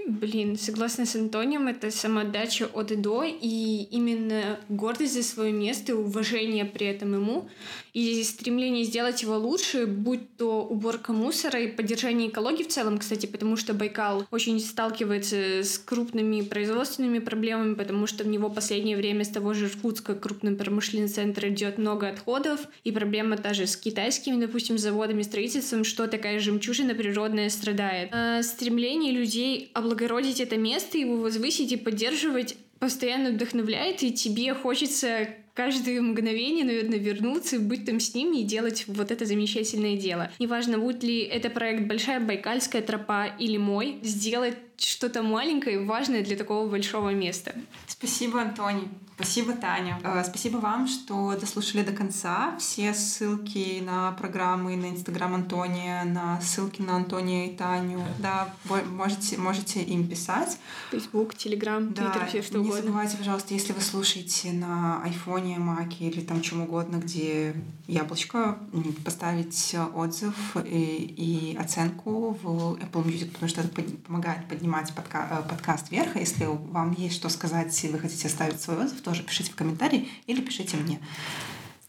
Блин, 0.06 0.56
согласна 0.56 1.04
с 1.04 1.16
Антонием, 1.16 1.66
это 1.66 1.90
самоотдача 1.90 2.66
от 2.72 2.92
и 2.92 2.96
до, 2.96 3.24
и 3.24 3.88
именно 3.90 4.60
гордость 4.68 5.14
за 5.14 5.24
свое 5.24 5.52
место 5.52 5.92
и 5.92 5.94
уважение 5.96 6.64
при 6.64 6.86
этом 6.86 7.14
ему, 7.14 7.48
и 7.92 8.22
стремление 8.22 8.84
сделать 8.84 9.22
его 9.22 9.36
лучше, 9.36 9.86
будь 9.86 10.36
то 10.36 10.62
уборка 10.64 11.12
мусора 11.12 11.60
и 11.60 11.66
поддержание 11.66 12.28
экологии 12.28 12.62
в 12.62 12.68
целом, 12.68 12.98
кстати, 12.98 13.26
потому 13.26 13.56
что 13.56 13.74
Байкал 13.74 14.24
очень 14.30 14.60
сталкивается 14.60 15.64
с 15.64 15.76
крупными 15.76 16.42
производственными 16.42 17.18
проблемами, 17.18 17.74
потому 17.74 18.06
что 18.06 18.22
в 18.22 18.28
него 18.28 18.48
последнее 18.48 18.96
время 18.96 19.24
с 19.24 19.28
того 19.28 19.54
же 19.54 19.66
Иркутска, 19.66 20.14
крупный 20.14 20.54
промышленный 20.54 21.08
центр, 21.08 21.48
идет 21.48 21.78
много 21.78 22.08
отходов, 22.08 22.60
и 22.84 22.92
проблема 22.92 23.36
даже 23.38 23.66
с 23.66 23.76
китайскими, 23.76 24.40
допустим, 24.40 24.78
заводами, 24.78 25.22
строительством, 25.22 25.82
что 25.82 26.06
такая 26.06 26.38
жемчужина 26.38 26.94
природная 26.94 27.50
страдает. 27.50 28.10
А 28.12 28.44
стремление 28.44 29.10
людей 29.10 29.72
облагородить 29.74 29.95
облагородить 29.96 30.40
это 30.40 30.56
место, 30.56 30.98
его 30.98 31.16
возвысить 31.16 31.72
и 31.72 31.76
поддерживать 31.76 32.56
постоянно 32.78 33.30
вдохновляет, 33.30 34.02
и 34.02 34.12
тебе 34.12 34.52
хочется 34.54 35.28
каждое 35.54 36.02
мгновение, 36.02 36.64
наверное, 36.64 36.98
вернуться, 36.98 37.58
быть 37.58 37.86
там 37.86 37.98
с 37.98 38.14
ними 38.14 38.42
и 38.42 38.44
делать 38.44 38.84
вот 38.86 39.10
это 39.10 39.24
замечательное 39.24 39.96
дело. 39.96 40.30
Неважно, 40.38 40.76
будет 40.78 41.02
ли 41.02 41.20
это 41.20 41.48
проект 41.48 41.86
«Большая 41.86 42.20
Байкальская 42.20 42.82
тропа» 42.82 43.26
или 43.38 43.56
мой, 43.56 43.96
сделать 44.02 44.54
что-то 44.78 45.22
маленькое 45.22 45.76
и 45.76 45.84
важное 45.84 46.22
для 46.22 46.36
такого 46.36 46.68
большого 46.68 47.10
места. 47.10 47.54
Спасибо, 47.86 48.42
Антоний. 48.42 48.88
Спасибо, 49.16 49.54
Таня. 49.54 49.98
Э, 50.04 50.22
спасибо 50.24 50.58
вам, 50.58 50.86
что 50.86 51.34
дослушали 51.40 51.82
до 51.82 51.92
конца. 51.92 52.54
Все 52.58 52.92
ссылки 52.92 53.80
на 53.80 54.12
программы, 54.12 54.76
на 54.76 54.90
Инстаграм 54.90 55.34
Антония, 55.34 56.04
на 56.04 56.38
ссылки 56.42 56.82
на 56.82 56.96
Антония 56.96 57.46
и 57.46 57.56
Таню, 57.56 58.04
да, 58.18 58.54
можете, 58.90 59.38
можете 59.38 59.82
им 59.82 60.06
писать. 60.06 60.58
Фейсбук, 60.90 61.34
Телеграм, 61.34 61.94
Твиттер, 61.94 62.26
все 62.28 62.42
что 62.42 62.58
не 62.58 62.66
угодно. 62.66 62.76
Не 62.76 62.86
забывайте, 62.88 63.16
пожалуйста, 63.16 63.54
если 63.54 63.72
вы 63.72 63.80
слушаете 63.80 64.52
на 64.52 65.02
айфоне, 65.02 65.58
маке 65.58 66.08
или 66.08 66.20
там 66.20 66.42
чем 66.42 66.60
угодно, 66.60 66.96
где 66.96 67.54
яблочко, 67.86 68.58
поставить 69.02 69.74
отзыв 69.94 70.56
и, 70.62 71.52
и 71.52 71.56
оценку 71.56 72.36
в 72.42 72.74
Apple 72.74 73.04
Music, 73.04 73.30
потому 73.30 73.48
что 73.48 73.62
это 73.62 73.82
помогает 74.06 74.46
поднимать 74.46 74.65
подка 74.92 75.26
э, 75.30 75.48
подкаст 75.48 75.90
вверх. 75.90 76.16
Если 76.16 76.44
вам 76.46 76.92
есть 76.92 77.16
что 77.16 77.28
сказать, 77.28 77.84
и 77.84 77.88
вы 77.88 77.98
хотите 77.98 78.28
оставить 78.28 78.60
свой 78.60 78.78
отзыв, 78.78 79.00
тоже 79.00 79.22
пишите 79.22 79.52
в 79.52 79.56
комментарии 79.56 80.08
или 80.26 80.40
пишите 80.40 80.76
мне. 80.76 81.00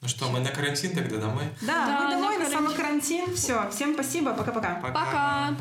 Ну 0.02 0.08
что, 0.08 0.30
мы 0.30 0.40
на 0.40 0.50
карантин 0.50 0.96
тогда 0.96 1.18
домой? 1.18 1.46
Да, 1.62 1.88
да 1.88 2.02
мы 2.04 2.12
домой 2.12 2.38
на, 2.38 2.44
на 2.44 2.50
самый 2.50 2.76
карантин. 2.76 3.36
Все, 3.36 3.70
всем 3.72 3.94
спасибо, 3.94 4.34
пока-пока. 4.34 4.76
Пока. 4.76 4.94
Пока. 4.94 5.58